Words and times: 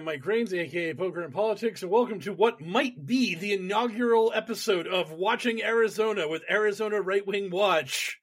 Hello, 0.00 0.12
everybody. 0.12 0.14
I 0.14 0.14
am 0.14 0.18
Mike 0.20 0.26
Rains, 0.26 0.54
aka 0.54 0.94
Poker 0.94 1.20
and 1.22 1.32
Politics, 1.32 1.82
and 1.82 1.90
welcome 1.90 2.20
to 2.20 2.32
what 2.32 2.60
might 2.60 3.04
be 3.04 3.34
the 3.34 3.52
inaugural 3.52 4.32
episode 4.34 4.86
of 4.86 5.10
Watching 5.12 5.62
Arizona 5.62 6.26
with 6.28 6.42
Arizona 6.50 7.00
Right 7.02 7.26
Wing 7.26 7.50
Watch. 7.50 8.18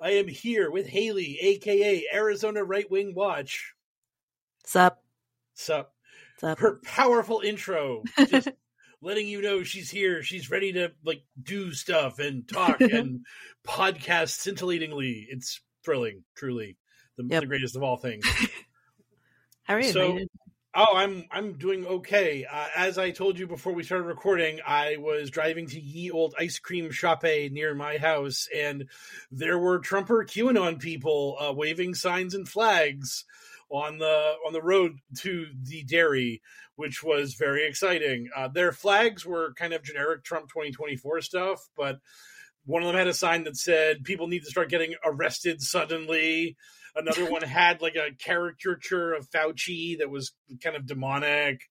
I 0.00 0.12
am 0.12 0.28
here 0.28 0.70
with 0.70 0.86
Haley, 0.86 1.38
aka 1.40 2.04
Arizona 2.12 2.62
Right 2.64 2.88
Wing 2.90 3.14
Watch. 3.14 3.74
Sup? 4.64 5.02
Sup? 5.54 5.92
Sup? 6.38 6.58
Her 6.58 6.80
powerful 6.84 7.40
intro, 7.40 8.04
just 8.28 8.48
letting 9.02 9.26
you 9.26 9.42
know 9.42 9.62
she's 9.64 9.90
here. 9.90 10.22
She's 10.22 10.50
ready 10.50 10.72
to 10.74 10.92
like 11.04 11.22
do 11.42 11.72
stuff 11.72 12.18
and 12.20 12.46
talk 12.48 12.80
and 12.80 13.26
podcast 13.66 14.30
scintillatingly. 14.30 15.26
It's 15.30 15.60
thrilling, 15.84 16.22
truly, 16.36 16.76
the, 17.16 17.24
Yep. 17.28 17.40
the 17.40 17.46
greatest 17.46 17.76
of 17.76 17.82
all 17.82 17.96
things. 17.96 18.24
How 19.64 19.74
are 19.74 19.80
you? 19.80 19.92
So-? 19.92 20.18
Oh, 20.80 20.96
I'm 20.96 21.24
I'm 21.32 21.54
doing 21.54 21.84
okay. 21.84 22.44
Uh, 22.44 22.66
as 22.76 22.98
I 22.98 23.10
told 23.10 23.36
you 23.36 23.48
before 23.48 23.72
we 23.72 23.82
started 23.82 24.04
recording, 24.04 24.60
I 24.64 24.96
was 24.98 25.28
driving 25.28 25.66
to 25.70 25.80
Ye 25.80 26.12
Old 26.12 26.36
Ice 26.38 26.60
Cream 26.60 26.90
Shoppe 26.90 27.50
near 27.50 27.74
my 27.74 27.98
house, 27.98 28.46
and 28.56 28.86
there 29.32 29.58
were 29.58 29.80
Trumper 29.80 30.24
QAnon 30.24 30.78
people 30.78 31.36
uh, 31.40 31.52
waving 31.52 31.96
signs 31.96 32.32
and 32.32 32.48
flags 32.48 33.24
on 33.70 33.98
the 33.98 34.34
on 34.46 34.52
the 34.52 34.62
road 34.62 35.00
to 35.16 35.46
the 35.64 35.82
dairy, 35.82 36.42
which 36.76 37.02
was 37.02 37.34
very 37.34 37.66
exciting. 37.66 38.28
Uh, 38.36 38.46
their 38.46 38.70
flags 38.70 39.26
were 39.26 39.54
kind 39.54 39.72
of 39.72 39.82
generic 39.82 40.22
Trump 40.22 40.46
2024 40.46 41.22
stuff, 41.22 41.68
but 41.76 41.98
one 42.66 42.84
of 42.84 42.86
them 42.86 42.96
had 42.96 43.08
a 43.08 43.14
sign 43.14 43.42
that 43.42 43.56
said 43.56 44.04
people 44.04 44.28
need 44.28 44.44
to 44.44 44.50
start 44.50 44.70
getting 44.70 44.94
arrested 45.04 45.60
suddenly 45.60 46.56
another 46.98 47.30
one 47.30 47.42
had 47.42 47.80
like 47.80 47.96
a 47.96 48.14
caricature 48.14 49.14
of 49.14 49.30
Fauci 49.30 49.98
that 49.98 50.10
was 50.10 50.32
kind 50.62 50.76
of 50.76 50.86
demonic, 50.86 51.62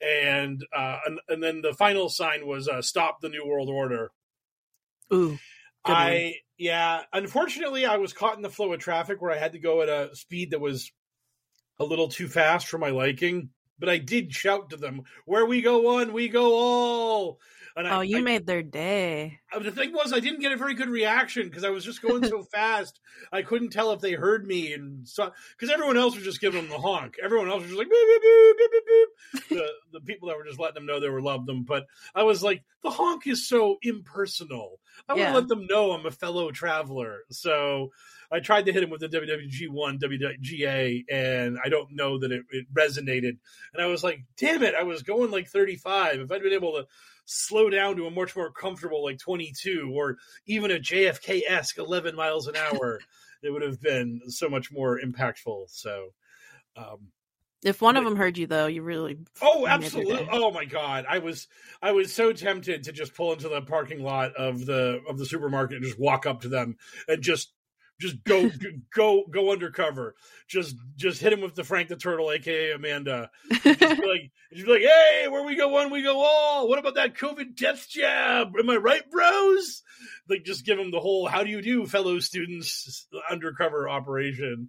and 0.00 0.64
uh, 0.74 0.98
and, 1.06 1.20
and 1.28 1.42
then 1.42 1.62
the 1.62 1.74
final 1.74 2.08
sign 2.08 2.46
was 2.46 2.68
uh, 2.68 2.82
"Stop 2.82 3.20
the 3.20 3.28
New 3.28 3.46
World 3.46 3.68
Order." 3.68 4.12
Ooh, 5.12 5.38
I 5.84 6.34
yeah, 6.58 7.02
unfortunately, 7.12 7.86
I 7.86 7.96
was 7.96 8.12
caught 8.12 8.36
in 8.36 8.42
the 8.42 8.50
flow 8.50 8.72
of 8.72 8.80
traffic 8.80 9.20
where 9.20 9.32
I 9.32 9.38
had 9.38 9.52
to 9.52 9.58
go 9.58 9.82
at 9.82 9.88
a 9.88 10.14
speed 10.14 10.50
that 10.50 10.60
was 10.60 10.90
a 11.78 11.84
little 11.84 12.08
too 12.08 12.28
fast 12.28 12.68
for 12.68 12.78
my 12.78 12.90
liking. 12.90 13.50
But 13.78 13.90
I 13.90 13.98
did 13.98 14.32
shout 14.32 14.70
to 14.70 14.76
them, 14.76 15.02
"Where 15.26 15.44
we 15.44 15.60
go 15.62 15.80
one, 15.80 16.12
we 16.12 16.28
go 16.28 16.54
all." 16.54 17.40
And 17.76 17.86
oh, 17.86 18.00
I, 18.00 18.02
you 18.04 18.18
I- 18.18 18.22
made 18.22 18.46
their 18.46 18.62
day. 18.62 19.38
uh, 19.52 19.58
the 19.58 19.70
thing 19.70 19.92
was, 19.92 20.12
I 20.12 20.20
didn't 20.20 20.40
get 20.40 20.50
a 20.52 20.56
very 20.56 20.72
good 20.74 20.88
reaction 20.88 21.46
because 21.46 21.62
I 21.62 21.68
was 21.68 21.84
just 21.84 22.00
going 22.00 22.24
so 22.26 22.42
fast. 22.52 22.98
I 23.30 23.42
couldn't 23.42 23.68
tell 23.68 23.92
if 23.92 24.00
they 24.00 24.12
heard 24.12 24.46
me, 24.46 24.72
and 24.72 25.06
so 25.06 25.30
because 25.58 25.70
everyone 25.72 25.96
else 25.98 26.14
was 26.14 26.24
just 26.24 26.40
giving 26.40 26.62
them 26.62 26.70
the 26.70 26.78
honk. 26.78 27.16
Everyone 27.22 27.48
else 27.50 27.60
was 27.62 27.70
just 27.72 27.78
like 27.78 27.88
beep 27.90 28.06
beep 28.08 28.22
beep 28.22 28.56
beep 28.58 28.70
beep 28.72 28.84
beep. 28.86 29.58
the 29.58 29.68
the 29.92 30.00
people 30.00 30.28
that 30.28 30.38
were 30.38 30.44
just 30.44 30.58
letting 30.58 30.74
them 30.76 30.86
know 30.86 31.00
they 31.00 31.08
were 31.10 31.20
loved 31.20 31.46
them. 31.46 31.64
But 31.64 31.86
I 32.14 32.22
was 32.22 32.42
like, 32.42 32.62
the 32.82 32.90
honk 32.90 33.26
is 33.26 33.46
so 33.46 33.76
impersonal. 33.82 34.80
I 35.08 35.12
want 35.12 35.18
to 35.20 35.24
Yeah. 35.30 35.34
let 35.34 35.48
them 35.48 35.66
know 35.66 35.92
I'm 35.92 36.06
a 36.06 36.10
fellow 36.10 36.50
traveler. 36.52 37.20
So 37.30 37.90
I 38.32 38.40
tried 38.40 38.66
to 38.66 38.72
hit 38.72 38.82
him 38.82 38.90
with 38.90 39.00
the 39.02 39.08
WWG 39.08 39.68
one 39.68 39.98
WGA, 39.98 41.04
and 41.10 41.58
I 41.62 41.68
don't 41.68 41.92
know 41.92 42.18
that 42.18 42.32
it, 42.32 42.42
it 42.50 42.66
resonated. 42.72 43.36
And 43.74 43.82
I 43.82 43.86
was 43.86 44.02
like, 44.02 44.24
damn 44.38 44.62
it! 44.62 44.74
I 44.74 44.82
was 44.84 45.02
going 45.02 45.30
like 45.30 45.48
35. 45.48 46.20
If 46.20 46.32
I'd 46.32 46.42
been 46.42 46.52
able 46.54 46.72
to 46.72 46.86
slow 47.26 47.68
down 47.68 47.96
to 47.96 48.06
a 48.06 48.10
much 48.10 48.34
more 48.34 48.50
comfortable 48.50 49.04
like 49.04 49.18
22 49.18 49.92
or 49.94 50.16
even 50.46 50.70
a 50.70 50.76
JFK 50.78 51.42
esque 51.48 51.78
11 51.78 52.16
miles 52.16 52.46
an 52.46 52.56
hour, 52.56 53.00
it 53.42 53.50
would 53.50 53.62
have 53.62 53.80
been 53.80 54.20
so 54.28 54.48
much 54.48 54.72
more 54.72 54.98
impactful. 55.04 55.68
So, 55.68 56.14
um, 56.76 57.12
If 57.62 57.82
one 57.82 57.96
of 57.96 58.04
them 58.04 58.16
heard 58.16 58.38
you, 58.38 58.46
though, 58.46 58.66
you 58.66 58.82
really. 58.82 59.18
oh, 59.42 59.66
you 59.66 59.78
made 59.78 59.92
their 59.94 60.04
absolutely! 60.04 60.28
Oh 60.30 60.50
my 60.52 60.64
god, 60.64 61.04
I 61.08 61.18
was 61.18 61.48
I 61.82 61.92
was 61.92 62.12
so 62.12 62.32
tempted 62.32 62.84
to 62.84 62.92
just 62.92 63.14
pull 63.14 63.32
into 63.32 63.48
the 63.48 63.62
parking 63.62 64.02
lot 64.02 64.34
of 64.36 64.66
the 64.66 65.00
of 65.08 65.18
the 65.18 65.26
supermarket 65.26 65.76
and 65.76 65.84
just 65.84 65.98
walk 65.98 66.26
up 66.26 66.42
to 66.42 66.48
them 66.48 66.76
and 67.08 67.22
just 67.22 67.52
just 68.00 68.22
go 68.24 68.50
go 68.94 69.24
go 69.30 69.52
undercover. 69.52 70.14
Just 70.48 70.76
just 70.96 71.20
hit 71.20 71.32
him 71.32 71.40
with 71.40 71.54
the 71.54 71.64
Frank 71.64 71.88
the 71.88 71.96
Turtle, 71.96 72.30
aka 72.30 72.72
Amanda. 72.72 73.30
just 73.50 73.80
be 73.80 73.86
like, 73.86 74.30
just 74.52 74.66
be 74.66 74.72
like, 74.72 74.82
hey, 74.82 75.28
where 75.28 75.44
we 75.44 75.56
go 75.56 75.68
one, 75.68 75.90
we 75.90 76.02
go 76.02 76.20
all. 76.20 76.68
What 76.68 76.78
about 76.78 76.96
that 76.96 77.16
COVID 77.16 77.56
death 77.56 77.88
jab? 77.88 78.52
Am 78.58 78.70
I 78.70 78.76
right, 78.76 79.08
bros? 79.10 79.82
Like, 80.28 80.44
just 80.44 80.66
give 80.66 80.78
him 80.78 80.90
the 80.90 81.00
whole 81.00 81.26
"How 81.26 81.42
do 81.42 81.50
you 81.50 81.62
do, 81.62 81.86
fellow 81.86 82.18
students?" 82.18 83.06
undercover 83.30 83.88
operation. 83.88 84.68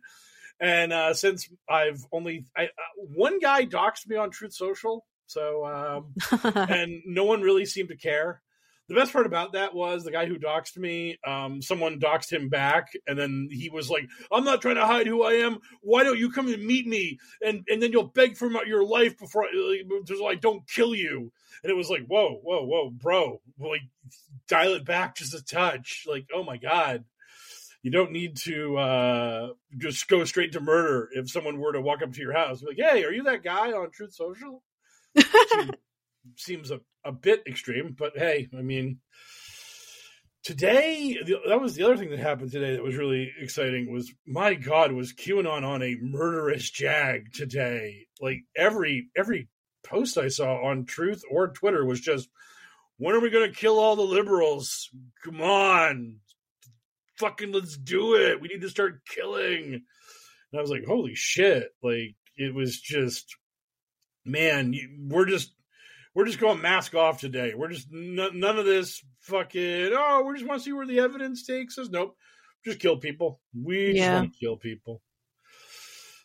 And 0.60 0.92
uh, 0.92 1.14
since 1.14 1.50
I've 1.70 2.04
only 2.12 2.46
I, 2.56 2.66
uh, 2.66 2.68
one 3.16 3.40
guy 3.40 3.66
doxed 3.66 4.08
me 4.08 4.16
on 4.16 4.32
Truth 4.32 4.54
Social, 4.54 5.06
so 5.28 5.66
um, 5.66 6.14
and 6.70 7.02
no 7.06 7.26
one 7.26 7.42
really 7.42 7.66
seemed 7.66 7.90
to 7.90 7.98
care. 7.98 8.42
The 8.88 8.96
best 8.96 9.12
part 9.12 9.26
about 9.26 9.54
that 9.54 9.76
was 9.76 10.04
the 10.04 10.12
guy 10.12 10.28
who 10.28 10.40
doxed 10.40 10.78
me. 10.78 11.18
Um, 11.26 11.62
someone 11.62 12.00
doxed 12.00 12.32
him 12.32 12.48
back, 12.48 12.94
and 13.06 13.20
then 13.20 13.50
he 13.52 13.70
was 13.70 13.90
like, 13.90 14.08
"I'm 14.32 14.46
not 14.46 14.62
trying 14.62 14.76
to 14.76 14.86
hide 14.86 15.08
who 15.08 15.24
I 15.24 15.34
am. 15.34 15.60
Why 15.82 16.04
don't 16.04 16.18
you 16.18 16.32
come 16.32 16.48
and 16.48 16.66
meet 16.66 16.88
me, 16.88 17.20
and 17.46 17.66
and 17.70 17.82
then 17.84 17.92
you'll 17.92 18.08
beg 18.08 18.38
for 18.38 18.50
my, 18.50 18.64
your 18.66 18.86
life 18.86 19.18
before 19.18 19.44
I, 19.44 19.84
I 20.30 20.36
don't 20.36 20.68
kill 20.70 20.96
you." 20.96 21.34
And 21.64 21.72
it 21.72 21.76
was 21.76 21.90
like, 21.90 22.06
"Whoa, 22.08 22.40
whoa, 22.42 22.66
whoa, 22.66 22.90
bro! 22.90 23.42
Like, 23.60 23.82
dial 24.48 24.76
it 24.76 24.86
back 24.86 25.18
just 25.18 25.34
a 25.34 25.44
touch. 25.44 26.06
Like, 26.08 26.28
oh 26.34 26.44
my 26.44 26.58
god." 26.58 27.04
You 27.84 27.92
don't 27.92 28.12
need 28.12 28.36
to 28.38 28.78
uh, 28.78 29.50
just 29.78 30.10
go 30.10 30.26
straight 30.26 30.54
to 30.54 30.60
murder 30.60 31.10
if 31.14 31.30
someone 31.30 31.58
were 31.58 31.72
to 31.72 31.80
walk 31.80 32.02
up 32.02 32.12
to 32.12 32.20
your 32.20 32.34
house. 32.34 32.60
Be 32.60 32.68
like, 32.68 32.78
hey, 32.78 33.04
are 33.06 33.14
you 33.14 33.24
that 33.24 33.44
guy 33.44 33.72
on 33.72 33.92
Truth 33.92 34.14
Social? 34.14 34.64
Seem- 36.36 36.58
seems 36.58 36.72
a, 36.72 36.80
a 37.04 37.12
bit 37.12 37.44
extreme, 37.48 37.96
but 37.98 38.18
hey, 38.18 38.48
I 38.58 38.62
mean, 38.62 39.00
today 40.44 41.18
that 41.48 41.62
was 41.62 41.76
the 41.76 41.84
other 41.84 41.98
thing 41.98 42.10
that 42.10 42.20
happened 42.20 42.52
today 42.52 42.74
that 42.74 42.84
was 42.84 42.96
really 42.96 43.32
exciting. 43.40 43.92
Was 43.92 44.12
my 44.26 44.54
God, 44.54 44.92
was 44.92 45.14
QAnon 45.14 45.64
on 45.64 45.82
a 45.84 45.98
murderous 46.02 46.70
jag 46.70 47.34
today? 47.34 48.08
Like 48.22 48.44
every 48.56 49.10
every 49.16 49.50
post 49.86 50.18
I 50.18 50.28
saw 50.30 50.64
on 50.66 50.86
Truth 50.86 51.24
or 51.30 51.50
Twitter 51.50 51.86
was 51.86 52.02
just, 52.02 52.30
when 52.98 53.16
are 53.16 53.22
we 53.22 53.30
going 53.30 53.50
to 53.50 53.56
kill 53.56 53.80
all 53.80 53.96
the 53.96 54.02
liberals? 54.02 54.90
Come 55.24 55.42
on, 55.42 56.18
fucking 57.18 57.52
let's 57.52 57.78
do 57.78 58.16
it. 58.16 58.42
We 58.42 58.48
need 58.48 58.62
to 58.62 58.70
start 58.70 59.02
killing. 59.06 59.74
And 59.74 60.60
I 60.60 60.62
was 60.62 60.72
like, 60.72 60.86
holy 60.86 61.16
shit! 61.16 61.70
Like 61.84 62.16
it 62.38 62.54
was 62.54 62.80
just, 62.80 63.36
man, 64.26 64.74
you, 64.74 64.90
we're 65.10 65.26
just 65.26 65.54
we're 66.18 66.26
just 66.26 66.40
going 66.40 66.60
mask 66.64 66.96
off 66.96 67.20
today. 67.20 67.54
We're 67.56 67.68
just 67.68 67.90
n- 67.94 68.18
none 68.34 68.58
of 68.58 68.66
this 68.66 69.04
fucking. 69.20 69.92
Oh, 69.94 70.24
we 70.24 70.34
just 70.34 70.48
want 70.48 70.60
to 70.60 70.66
see 70.66 70.74
where 70.74 70.88
the 70.88 71.00
evidence 71.00 71.46
takes 71.46 71.78
us. 71.78 71.90
Nope, 71.90 72.16
just 72.66 72.80
kill 72.80 72.98
people. 72.98 73.40
We 73.54 73.94
just 73.94 74.12
want 74.12 74.34
to 74.34 74.40
kill 74.40 74.58
people. 74.58 75.04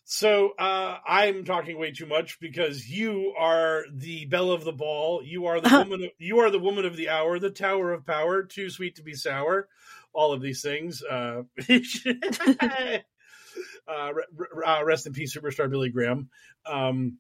So 0.05 0.53
uh, 0.59 0.97
I'm 1.07 1.45
talking 1.45 1.79
way 1.79 1.93
too 1.93 2.07
much 2.07 2.41
because 2.41 2.89
you 2.89 3.35
are 3.39 3.85
the 3.93 4.25
belle 4.25 4.53
of 4.53 4.65
the 4.65 4.73
ball. 4.73 5.23
You 5.23 5.45
are 5.45 5.61
the 5.61 5.69
woman. 5.87 6.05
Of, 6.05 6.11
you 6.17 6.39
are 6.39 6.51
the 6.51 6.59
woman 6.59 6.87
of 6.87 6.97
the 6.97 7.11
hour, 7.11 7.39
the 7.39 7.51
tower 7.51 7.93
of 7.93 8.07
power. 8.07 8.45
Too 8.45 8.71
sweet 8.71 8.97
to 8.97 9.03
be 9.03 9.13
sour. 9.13 9.69
All 10.15 10.33
of 10.33 10.41
these 10.41 10.63
things. 10.63 11.03
Uh, 11.03 11.43
uh, 13.87 14.11
uh, 14.67 14.85
rest 14.87 15.07
in 15.07 15.13
peace, 15.13 15.37
superstar 15.37 15.71
Billy 15.71 15.91
Graham. 15.91 16.31
Um, 16.65 17.19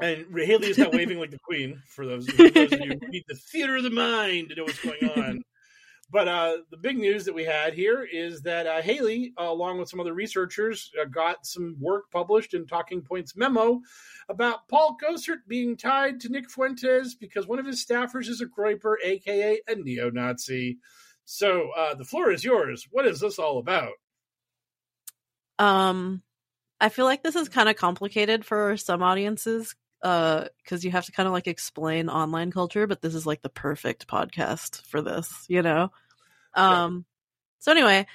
and 0.00 0.26
Haley 0.34 0.70
is 0.70 0.78
now 0.78 0.90
waving 0.90 1.18
like 1.18 1.30
the 1.30 1.38
queen 1.38 1.82
for 1.88 2.06
those, 2.06 2.28
for 2.28 2.50
those 2.50 2.72
of 2.72 2.80
you 2.80 2.98
who 3.00 3.08
need 3.08 3.24
the 3.28 3.34
theater 3.34 3.76
of 3.76 3.82
the 3.82 3.90
mind 3.90 4.48
to 4.50 4.54
know 4.54 4.64
what's 4.64 4.82
going 4.82 5.10
on. 5.10 5.42
But 6.12 6.26
uh, 6.26 6.56
the 6.70 6.76
big 6.76 6.98
news 6.98 7.24
that 7.26 7.34
we 7.34 7.44
had 7.44 7.72
here 7.72 8.02
is 8.02 8.42
that 8.42 8.66
uh, 8.66 8.82
Haley, 8.82 9.32
uh, 9.38 9.44
along 9.44 9.78
with 9.78 9.88
some 9.88 10.00
other 10.00 10.12
researchers, 10.12 10.90
uh, 11.00 11.04
got 11.04 11.46
some 11.46 11.76
work 11.78 12.10
published 12.10 12.52
in 12.52 12.66
Talking 12.66 13.00
Points 13.00 13.36
memo 13.36 13.80
about 14.28 14.66
Paul 14.68 14.96
Gosar 15.00 15.36
being 15.46 15.76
tied 15.76 16.20
to 16.20 16.28
Nick 16.28 16.50
Fuentes 16.50 17.14
because 17.14 17.46
one 17.46 17.60
of 17.60 17.66
his 17.66 17.84
staffers 17.84 18.28
is 18.28 18.40
a 18.40 18.46
Groyper, 18.46 18.96
aka 19.04 19.60
a 19.68 19.74
neo 19.76 20.10
Nazi. 20.10 20.78
So 21.26 21.70
uh, 21.76 21.94
the 21.94 22.04
floor 22.04 22.32
is 22.32 22.42
yours. 22.42 22.88
What 22.90 23.06
is 23.06 23.20
this 23.20 23.38
all 23.38 23.58
about? 23.58 23.92
Um, 25.60 26.22
I 26.80 26.88
feel 26.88 27.04
like 27.04 27.22
this 27.22 27.36
is 27.36 27.48
kind 27.48 27.68
of 27.68 27.76
complicated 27.76 28.44
for 28.44 28.76
some 28.76 29.02
audiences 29.02 29.76
uh 30.02 30.46
because 30.62 30.84
you 30.84 30.90
have 30.90 31.04
to 31.04 31.12
kind 31.12 31.26
of 31.26 31.32
like 31.32 31.46
explain 31.46 32.08
online 32.08 32.50
culture 32.50 32.86
but 32.86 33.02
this 33.02 33.14
is 33.14 33.26
like 33.26 33.42
the 33.42 33.48
perfect 33.48 34.06
podcast 34.06 34.82
for 34.86 35.02
this 35.02 35.44
you 35.48 35.62
know? 35.62 35.90
Um 36.54 37.04
so 37.58 37.70
anyway 37.72 38.06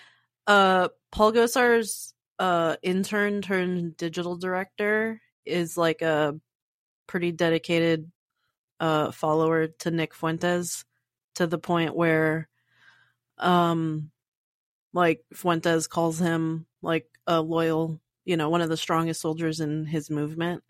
uh 0.47 0.89
paul 1.11 1.31
gosar's 1.31 2.13
uh 2.39 2.75
intern 2.81 3.41
turned 3.41 3.97
digital 3.97 4.35
director 4.35 5.21
is 5.45 5.77
like 5.77 6.01
a 6.01 6.39
pretty 7.07 7.31
dedicated 7.31 8.11
uh 8.79 9.11
follower 9.11 9.67
to 9.67 9.91
nick 9.91 10.13
fuentes 10.13 10.85
to 11.35 11.47
the 11.47 11.57
point 11.57 11.95
where 11.95 12.49
um 13.37 14.11
like 14.93 15.23
fuentes 15.33 15.87
calls 15.87 16.19
him 16.19 16.65
like 16.81 17.07
a 17.27 17.41
loyal 17.41 17.99
you 18.23 18.37
know 18.37 18.49
one 18.49 18.61
of 18.61 18.69
the 18.69 18.77
strongest 18.77 19.21
soldiers 19.21 19.59
in 19.59 19.85
his 19.85 20.09
movement 20.09 20.63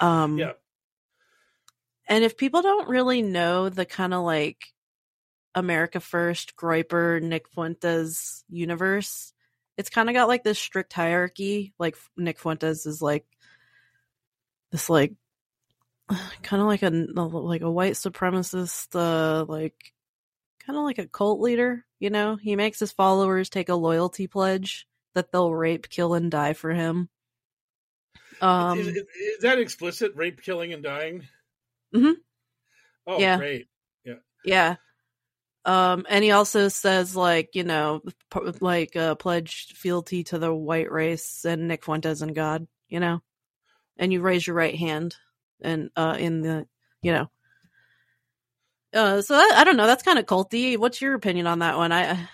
Um, 0.00 0.38
Yeah. 0.38 0.52
And 2.08 2.24
if 2.24 2.36
people 2.36 2.60
don't 2.60 2.88
really 2.88 3.22
know 3.22 3.68
the 3.68 3.84
kind 3.84 4.12
of 4.12 4.24
like 4.24 4.58
America 5.54 6.00
First, 6.00 6.56
Groyper, 6.56 7.22
Nick 7.22 7.48
Fuentes 7.48 8.44
universe, 8.48 9.32
it's 9.76 9.90
kind 9.90 10.08
of 10.08 10.14
got 10.14 10.26
like 10.28 10.42
this 10.42 10.58
strict 10.58 10.92
hierarchy. 10.92 11.72
Like 11.78 11.96
Nick 12.16 12.40
Fuentes 12.40 12.84
is 12.84 13.00
like 13.00 13.24
this 14.72 14.90
like 14.90 15.14
kind 16.42 16.60
of 16.60 16.66
like 16.66 16.82
a 16.82 16.90
like 16.90 17.62
a 17.62 17.70
white 17.70 17.94
supremacist, 17.94 18.94
uh, 18.94 19.44
like 19.44 19.92
kind 20.66 20.76
of 20.78 20.84
like 20.84 20.98
a 20.98 21.06
cult 21.06 21.40
leader. 21.40 21.84
You 21.98 22.10
know, 22.10 22.36
he 22.36 22.56
makes 22.56 22.80
his 22.80 22.92
followers 22.92 23.48
take 23.48 23.68
a 23.68 23.74
loyalty 23.74 24.26
pledge 24.26 24.86
that 25.14 25.32
they'll 25.32 25.54
rape, 25.54 25.88
kill, 25.88 26.14
and 26.14 26.30
die 26.30 26.54
for 26.54 26.70
him. 26.72 27.08
Um, 28.42 28.78
is, 28.78 28.88
is, 28.88 28.94
is 28.96 29.38
that 29.42 29.58
explicit? 29.58 30.12
Rape, 30.14 30.42
killing, 30.42 30.72
and 30.72 30.82
dying. 30.82 31.26
Mhm. 31.94 32.14
Oh, 33.06 33.18
Yeah. 33.18 33.36
great. 33.38 33.68
Yeah. 34.04 34.14
Yeah. 34.44 34.76
Um, 35.64 36.06
and 36.08 36.24
he 36.24 36.30
also 36.30 36.68
says 36.68 37.14
like, 37.14 37.50
you 37.54 37.64
know, 37.64 38.00
p- 38.32 38.40
like 38.60 38.96
uh, 38.96 39.14
pledge 39.16 39.74
fealty 39.74 40.24
to 40.24 40.38
the 40.38 40.54
white 40.54 40.90
race 40.90 41.44
and 41.44 41.68
Nick 41.68 41.84
Fuentes 41.84 42.22
and 42.22 42.34
God, 42.34 42.66
you 42.88 42.98
know, 42.98 43.20
and 43.98 44.12
you 44.12 44.22
raise 44.22 44.46
your 44.46 44.56
right 44.56 44.74
hand 44.74 45.16
and 45.60 45.90
uh 45.96 46.16
in 46.18 46.40
the, 46.40 46.66
you 47.02 47.12
know, 47.12 47.30
uh, 48.94 49.20
so 49.20 49.34
I, 49.34 49.52
I 49.56 49.64
don't 49.64 49.76
know. 49.76 49.86
That's 49.86 50.02
kind 50.02 50.18
of 50.18 50.24
culty. 50.26 50.78
What's 50.78 51.02
your 51.02 51.14
opinion 51.14 51.46
on 51.46 51.58
that 51.58 51.76
one? 51.76 51.92
I 51.92 52.28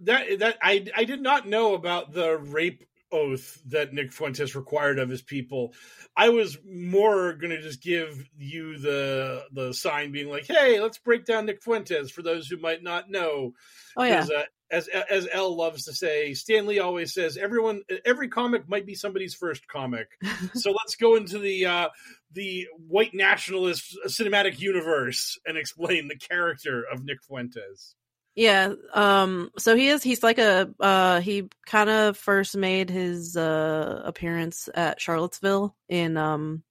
That 0.00 0.40
that 0.40 0.58
I 0.60 0.86
I 0.96 1.04
did 1.04 1.22
not 1.22 1.46
know 1.46 1.74
about 1.74 2.12
the 2.12 2.36
rape 2.36 2.84
oath 3.16 3.60
that 3.66 3.92
Nick 3.92 4.12
Fuentes 4.12 4.54
required 4.54 4.98
of 4.98 5.08
his 5.08 5.22
people. 5.22 5.74
I 6.16 6.28
was 6.30 6.58
more 6.64 7.34
going 7.34 7.50
to 7.50 7.60
just 7.60 7.82
give 7.82 8.28
you 8.38 8.78
the 8.78 9.44
the 9.52 9.72
sign 9.72 10.12
being 10.12 10.28
like, 10.28 10.46
"Hey, 10.46 10.80
let's 10.80 10.98
break 10.98 11.24
down 11.24 11.46
Nick 11.46 11.62
Fuentes 11.62 12.10
for 12.10 12.22
those 12.22 12.46
who 12.48 12.58
might 12.58 12.82
not 12.82 13.10
know." 13.10 13.52
oh 13.96 14.04
yeah, 14.04 14.26
uh, 14.36 14.42
as 14.70 14.88
as 14.88 15.28
L 15.32 15.56
loves 15.56 15.84
to 15.84 15.92
say, 15.92 16.34
Stan 16.34 16.66
Lee 16.66 16.78
always 16.78 17.14
says, 17.14 17.36
"Everyone, 17.36 17.82
every 18.04 18.28
comic 18.28 18.68
might 18.68 18.86
be 18.86 18.94
somebody's 18.94 19.34
first 19.34 19.66
comic." 19.68 20.08
so 20.54 20.72
let's 20.72 20.96
go 20.96 21.16
into 21.16 21.38
the 21.38 21.66
uh, 21.66 21.88
the 22.32 22.66
white 22.88 23.14
nationalist 23.14 23.96
cinematic 24.06 24.58
universe 24.58 25.38
and 25.46 25.56
explain 25.56 26.08
the 26.08 26.16
character 26.16 26.84
of 26.92 27.04
Nick 27.04 27.22
Fuentes. 27.24 27.94
Yeah. 28.36 28.74
Um 28.92 29.50
so 29.58 29.74
he 29.74 29.88
is 29.88 30.02
he's 30.02 30.22
like 30.22 30.38
a 30.38 30.70
uh 30.78 31.20
he 31.20 31.48
kind 31.66 31.88
of 31.88 32.18
first 32.18 32.54
made 32.54 32.90
his 32.90 33.34
uh 33.36 34.02
appearance 34.04 34.68
at 34.74 35.00
Charlottesville 35.00 35.74
in 35.88 36.18
um 36.18 36.62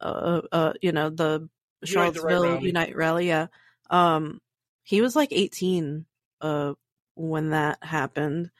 uh 0.00 0.40
uh 0.50 0.72
you 0.80 0.92
know 0.92 1.10
the 1.10 1.48
Unite 1.82 2.14
the 2.14 2.22
Right 2.22 2.32
Charlottesville 2.32 2.42
rally. 2.54 2.66
Unite 2.66 2.96
rally, 2.96 3.28
yeah. 3.28 3.48
Um 3.90 4.40
he 4.84 5.02
was 5.02 5.14
like 5.14 5.28
18 5.32 6.06
uh 6.40 6.72
when 7.14 7.50
that 7.50 7.84
happened. 7.84 8.50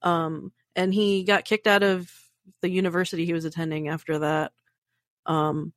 Um 0.00 0.50
and 0.74 0.94
he 0.94 1.24
got 1.24 1.44
kicked 1.44 1.66
out 1.66 1.82
of 1.82 2.10
the 2.62 2.70
university 2.70 3.26
he 3.26 3.34
was 3.34 3.44
attending 3.44 3.88
after 3.88 4.20
that. 4.20 4.52
Um 5.26 5.74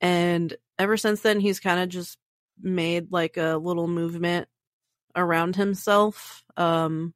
and 0.00 0.56
ever 0.78 0.96
since 0.96 1.20
then 1.22 1.40
he's 1.40 1.58
kind 1.58 1.80
of 1.80 1.88
just 1.88 2.16
made 2.62 3.10
like 3.10 3.36
a 3.38 3.56
little 3.56 3.88
movement 3.88 4.48
around 5.16 5.56
himself 5.56 6.44
um 6.56 7.14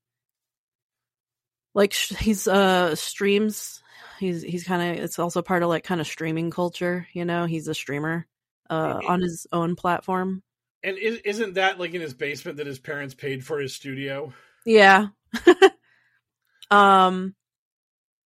like 1.75 1.93
sh- 1.93 2.14
he's 2.19 2.49
uh 2.49 2.94
streams 2.97 3.82
he's 4.19 4.43
he's 4.43 4.64
kind 4.64 4.99
of 4.99 5.05
it's 5.05 5.19
also 5.19 5.43
part 5.43 5.62
of 5.62 5.69
like 5.69 5.85
kind 5.85 6.00
of 6.00 6.06
streaming 6.06 6.50
culture 6.50 7.06
you 7.12 7.25
know 7.25 7.47
he's 7.47 7.69
a 7.69 7.75
streamer 7.75 8.26
uh 8.69 8.94
Mhm. 8.94 9.08
on 9.08 9.20
his 9.20 9.47
own 9.52 9.76
platform 9.76 10.43
And 10.82 10.97
is, 10.99 11.19
isn't 11.25 11.55
that 11.55 11.79
like 11.79 11.94
in 11.94 12.00
his 12.00 12.14
basement 12.14 12.56
that 12.58 12.67
his 12.67 12.79
parents 12.79 13.14
paid 13.14 13.44
for 13.44 13.58
his 13.61 13.75
studio? 13.75 14.32
yeah 14.64 15.08
um 16.70 17.35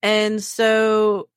and 0.03 0.43
so 0.43 1.29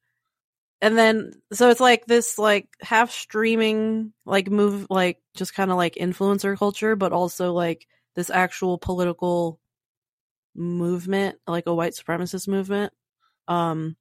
and 0.81 0.97
then 0.97 1.31
so 1.53 1.69
it's 1.69 1.79
like 1.79 2.05
this 2.05 2.37
like 2.37 2.67
half 2.81 3.11
streaming 3.11 4.13
like 4.25 4.49
move 4.49 4.87
like 4.89 5.19
just 5.35 5.53
kind 5.53 5.71
of 5.71 5.77
like 5.77 5.95
influencer 5.95 6.57
culture 6.57 6.95
but 6.95 7.11
also 7.13 7.53
like 7.53 7.87
this 8.15 8.29
actual 8.29 8.77
political 8.77 9.59
movement 10.55 11.37
like 11.47 11.67
a 11.67 11.73
white 11.73 11.93
supremacist 11.93 12.47
movement 12.47 12.93
um 13.47 13.95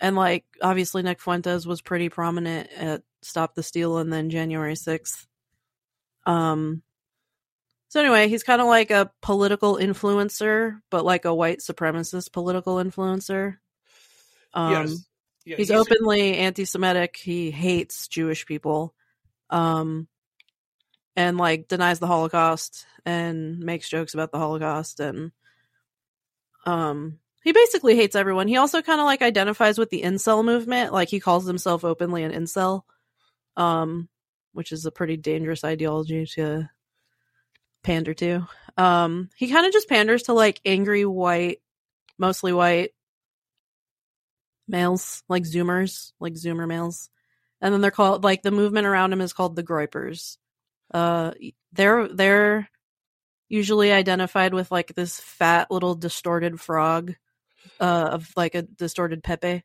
and 0.00 0.14
like 0.14 0.44
obviously 0.60 1.02
Nick 1.02 1.20
Fuentes 1.20 1.66
was 1.66 1.80
pretty 1.80 2.10
prominent 2.10 2.68
at 2.76 3.02
Stop 3.22 3.54
the 3.54 3.62
Steal 3.62 3.98
and 3.98 4.12
then 4.12 4.28
January 4.28 4.74
6th 4.74 5.26
um 6.26 6.82
so 7.88 8.00
anyway, 8.00 8.28
he's 8.28 8.42
kind 8.42 8.60
of 8.60 8.66
like 8.66 8.90
a 8.90 9.10
political 9.22 9.76
influencer, 9.76 10.80
but 10.90 11.04
like 11.04 11.24
a 11.24 11.34
white 11.34 11.60
supremacist 11.60 12.32
political 12.32 12.76
influencer. 12.76 13.56
Um, 14.52 14.72
yes. 14.72 15.06
Yeah, 15.44 15.56
he's, 15.56 15.70
openly 15.70 16.36
anti-Semitic. 16.36 17.16
He 17.16 17.52
hates 17.52 18.08
Jewish 18.08 18.46
people, 18.46 18.94
um, 19.48 20.08
and 21.16 21.38
like 21.38 21.66
denies 21.66 21.98
the 21.98 22.06
Holocaust 22.06 22.86
and 23.04 23.58
makes 23.58 23.88
jokes 23.88 24.14
about 24.14 24.30
the 24.30 24.38
Holocaust, 24.38 25.00
and 25.00 25.32
um, 26.66 27.18
he 27.42 27.52
basically 27.52 27.96
hates 27.96 28.16
everyone. 28.16 28.48
He 28.48 28.56
also 28.56 28.82
kind 28.82 29.00
of 29.00 29.06
like 29.06 29.22
identifies 29.22 29.78
with 29.78 29.90
the 29.90 30.02
incel 30.02 30.44
movement. 30.44 30.92
Like 30.92 31.08
he 31.08 31.20
calls 31.20 31.46
himself 31.46 31.84
openly 31.84 32.22
an 32.24 32.32
incel, 32.32 32.82
um, 33.56 34.08
which 34.52 34.72
is 34.72 34.84
a 34.84 34.90
pretty 34.90 35.16
dangerous 35.16 35.64
ideology 35.64 36.26
to 36.34 36.68
pander 37.82 38.14
to. 38.14 38.46
Um, 38.76 39.30
he 39.36 39.48
kind 39.48 39.64
of 39.64 39.72
just 39.72 39.88
panders 39.88 40.24
to 40.24 40.32
like 40.32 40.60
angry 40.64 41.04
white, 41.06 41.62
mostly 42.18 42.52
white 42.52 42.90
males, 44.68 45.22
like 45.28 45.44
Zoomers, 45.44 46.12
like 46.18 46.34
Zoomer 46.34 46.66
males, 46.66 47.08
and 47.60 47.72
then 47.72 47.80
they're 47.80 47.90
called 47.90 48.24
like 48.24 48.42
the 48.42 48.50
movement 48.50 48.86
around 48.86 49.12
him 49.12 49.20
is 49.20 49.32
called 49.32 49.56
the 49.56 49.62
Groypers. 49.62 50.36
Uh, 50.92 51.32
they're 51.72 52.08
they're 52.08 52.68
usually 53.48 53.92
identified 53.92 54.54
with 54.54 54.70
like 54.70 54.94
this 54.94 55.20
fat 55.20 55.70
little 55.70 55.94
distorted 55.94 56.60
frog, 56.60 57.14
uh, 57.80 58.08
of 58.12 58.32
like 58.36 58.54
a 58.54 58.62
distorted 58.62 59.22
Pepe. 59.22 59.62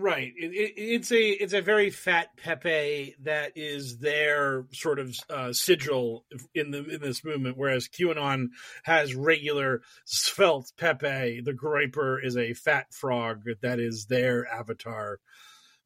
Right. 0.00 0.32
It, 0.36 0.52
it, 0.52 0.74
it's 0.76 1.10
a 1.10 1.28
it's 1.28 1.54
a 1.54 1.60
very 1.60 1.90
fat 1.90 2.28
Pepe 2.36 3.16
that 3.24 3.52
is 3.56 3.98
their 3.98 4.66
sort 4.72 5.00
of 5.00 5.12
uh, 5.28 5.52
sigil 5.52 6.24
in 6.54 6.70
the 6.70 6.84
in 6.84 7.00
this 7.00 7.24
movement, 7.24 7.56
whereas 7.56 7.88
QAnon 7.88 8.50
has 8.84 9.16
regular 9.16 9.82
svelte 10.04 10.72
Pepe. 10.76 11.40
The 11.40 11.52
Groyper 11.52 12.24
is 12.24 12.36
a 12.36 12.54
fat 12.54 12.94
frog 12.94 13.42
that 13.60 13.80
is 13.80 14.06
their 14.06 14.46
avatar. 14.46 15.18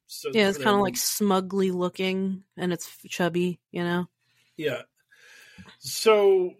So 0.05 0.29
Yeah, 0.31 0.49
it's 0.49 0.59
kind 0.59 0.75
of 0.75 0.81
like 0.81 0.97
smugly 0.97 1.71
looking, 1.71 2.43
and 2.55 2.71
it's 2.71 2.95
chubby, 3.07 3.59
you 3.71 3.83
know. 3.83 4.05
Yeah. 4.57 4.81
So 5.79 6.53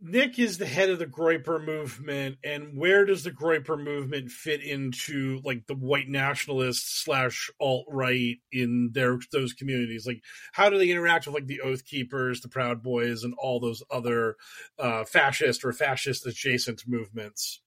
Nick 0.00 0.38
is 0.38 0.58
the 0.58 0.66
head 0.66 0.90
of 0.90 0.98
the 0.98 1.06
Groyper 1.06 1.64
movement, 1.64 2.38
and 2.44 2.76
where 2.76 3.04
does 3.04 3.24
the 3.24 3.30
Groyper 3.30 3.82
movement 3.82 4.30
fit 4.30 4.62
into 4.62 5.40
like 5.44 5.66
the 5.66 5.74
white 5.74 6.08
nationalists 6.08 7.02
slash 7.02 7.50
alt 7.60 7.86
right 7.88 8.36
in 8.52 8.90
their 8.92 9.18
those 9.32 9.52
communities? 9.52 10.06
Like, 10.06 10.22
how 10.52 10.70
do 10.70 10.78
they 10.78 10.90
interact 10.90 11.26
with 11.26 11.34
like 11.34 11.46
the 11.46 11.62
Oath 11.62 11.84
Keepers, 11.84 12.40
the 12.40 12.48
Proud 12.48 12.82
Boys, 12.82 13.24
and 13.24 13.34
all 13.38 13.60
those 13.60 13.82
other 13.90 14.36
uh, 14.78 15.04
fascist 15.04 15.64
or 15.64 15.72
fascist 15.72 16.26
adjacent 16.26 16.82
movements? 16.86 17.60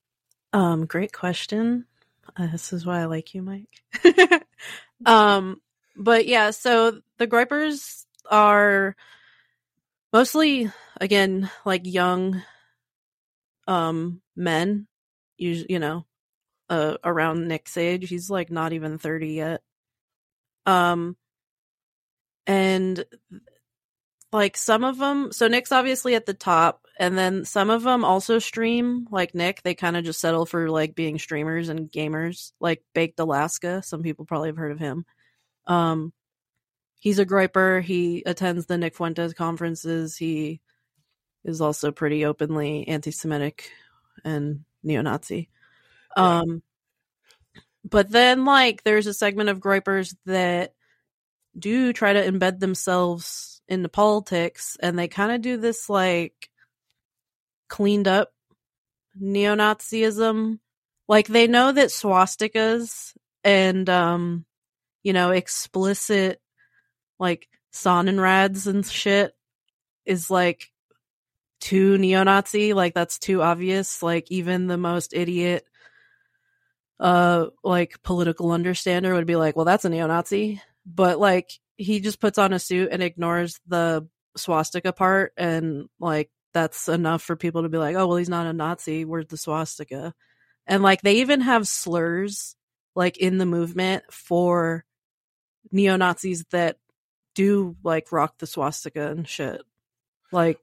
Um, 0.54 0.86
great 0.86 1.14
question. 1.14 1.86
Uh, 2.36 2.48
this 2.48 2.72
is 2.72 2.86
why 2.86 3.02
I 3.02 3.06
like 3.06 3.34
you, 3.34 3.42
Mike. 3.42 4.44
um, 5.06 5.62
but 5.96 6.28
yeah, 6.28 6.52
so 6.52 7.02
the 7.18 7.28
Groypers 7.28 8.06
are 8.30 8.96
mostly, 10.18 10.72
again, 11.00 11.48
like 11.64 11.86
young, 11.86 12.42
um, 13.68 14.20
men. 14.36 14.88
You 15.38 15.64
you 15.70 15.78
know, 15.78 16.06
uh, 16.70 16.98
around 17.04 17.48
Nick's 17.48 17.78
age. 17.78 18.10
He's 18.10 18.28
like 18.28 18.50
not 18.50 18.74
even 18.74 18.98
thirty 18.98 19.34
yet. 19.34 19.62
Um, 20.66 21.16
and 22.48 23.06
like 24.34 24.58
some 24.58 24.84
of 24.84 24.98
them 24.98 25.32
so 25.32 25.48
nick's 25.48 25.72
obviously 25.72 26.14
at 26.14 26.26
the 26.26 26.34
top 26.34 26.86
and 27.00 27.18
then 27.18 27.46
some 27.46 27.70
of 27.70 27.84
them 27.84 28.04
also 28.04 28.40
stream 28.40 29.08
like 29.10 29.34
nick 29.34 29.62
they 29.64 29.74
kind 29.74 29.96
of 29.96 30.04
just 30.04 30.20
settle 30.20 30.46
for 30.46 30.70
like 30.70 30.96
being 30.96 31.18
streamers 31.18 31.70
and 31.70 31.90
gamers 31.90 32.52
like 32.60 32.84
baked 32.94 33.20
alaska 33.22 33.82
some 33.82 34.04
people 34.04 34.26
probably 34.26 34.50
have 34.50 34.58
heard 34.58 34.74
of 34.74 34.80
him 34.80 35.06
um 35.66 36.12
he's 37.00 37.20
a 37.20 37.26
groyper. 37.26 37.82
He 37.82 38.24
attends 38.26 38.66
the 38.66 38.78
nick 38.78 38.96
fuentes 38.96 39.34
conferences. 39.34 40.18
He 40.18 40.62
is 41.44 41.62
also 41.62 41.92
pretty 41.92 42.26
openly 42.26 42.88
anti-semitic 42.88 43.72
and 44.24 44.66
neo-nazi. 44.84 45.50
Yeah. 46.16 46.40
um 46.40 46.64
but 47.90 48.12
then 48.12 48.44
like 48.44 48.84
there's 48.84 49.08
a 49.08 49.14
segment 49.14 49.50
of 49.50 49.60
groypers 49.60 50.16
that 50.26 50.74
do 51.58 51.94
try 51.94 52.14
to 52.14 52.32
embed 52.32 52.60
themselves 52.60 53.62
into 53.68 53.90
politics 53.90 54.78
and 54.80 54.98
they 54.98 55.08
kind 55.08 55.32
of 55.32 55.42
do 55.42 55.58
this 55.58 55.90
like 55.90 56.50
cleaned 57.70 58.08
up 58.08 58.34
neo-nazism. 59.16 60.60
Like 61.08 61.28
they 61.28 61.48
know 61.48 61.72
that 61.72 61.90
swastikas 61.90 63.14
and 63.44 63.90
um 63.90 64.46
you 65.04 65.14
know 65.14 65.32
explicit 65.32 66.42
like 67.20 67.48
sonnenrads 67.74 68.68
and 68.68 68.86
shit 68.86 69.34
is 70.06 70.30
like 70.30 70.72
too 71.60 71.98
neo-nazi 71.98 72.74
like 72.74 72.94
that's 72.94 73.18
too 73.18 73.42
obvious 73.42 74.04
like 74.04 74.30
even 74.30 74.68
the 74.68 74.78
most 74.78 75.14
idiot 75.14 75.66
uh 77.00 77.48
like 77.64 78.02
political 78.04 78.52
understander 78.52 79.14
would 79.14 79.28
be 79.28 79.36
like 79.36 79.56
well 79.56 79.66
that's 79.66 79.86
a 79.86 79.90
neo-nazi. 79.90 80.62
But 80.86 81.20
like 81.20 81.52
he 81.76 82.00
just 82.00 82.20
puts 82.20 82.38
on 82.38 82.54
a 82.54 82.60
suit 82.60 82.90
and 82.92 83.04
ignores 83.04 83.60
the 83.68 84.08
swastika 84.36 84.94
part 84.94 85.34
and 85.38 85.90
like 86.00 86.32
that's 86.54 86.88
enough 86.88 87.22
for 87.22 87.36
people 87.36 87.64
to 87.64 87.70
be 87.70 87.78
like 87.78 87.96
oh 87.96 88.08
well 88.08 88.18
he's 88.18 88.30
not 88.30 88.48
a 88.48 88.54
nazi 88.54 89.06
where's 89.06 89.28
the 89.28 89.38
swastika. 89.38 90.14
And 90.66 90.82
like 90.82 91.02
they 91.02 91.18
even 91.18 91.42
have 91.42 91.68
slurs 91.68 92.56
like 92.96 93.18
in 93.18 93.38
the 93.38 93.46
movement 93.46 94.04
for 94.12 94.86
neo-nazis 95.72 96.46
that 96.52 96.78
do 97.38 97.76
like 97.84 98.12
rock 98.12 98.40
the 98.40 98.48
swastika 98.48 99.12
and 99.12 99.28
shit. 99.28 99.62
Like 100.32 100.60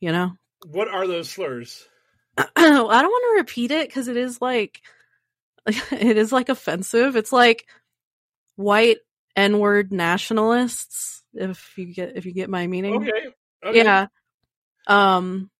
you 0.00 0.12
know? 0.12 0.32
What 0.66 0.88
are 0.88 1.06
those 1.06 1.28
slurs? 1.28 1.86
I 2.38 2.44
don't 2.56 2.86
want 2.86 3.34
to 3.34 3.38
repeat 3.38 3.70
it 3.70 3.88
because 3.88 4.08
it 4.08 4.16
is 4.16 4.40
like 4.40 4.80
it 5.66 6.16
is 6.16 6.32
like 6.32 6.48
offensive. 6.48 7.16
It's 7.16 7.32
like 7.32 7.66
white 8.56 8.98
n-word 9.36 9.92
nationalists 9.92 11.22
if 11.34 11.74
you 11.76 11.92
get 11.92 12.16
if 12.16 12.24
you 12.24 12.32
get 12.32 12.48
my 12.48 12.66
meaning. 12.66 12.96
Okay, 12.96 13.26
okay. 13.64 13.78
yeah. 13.78 14.06
Um 14.86 15.50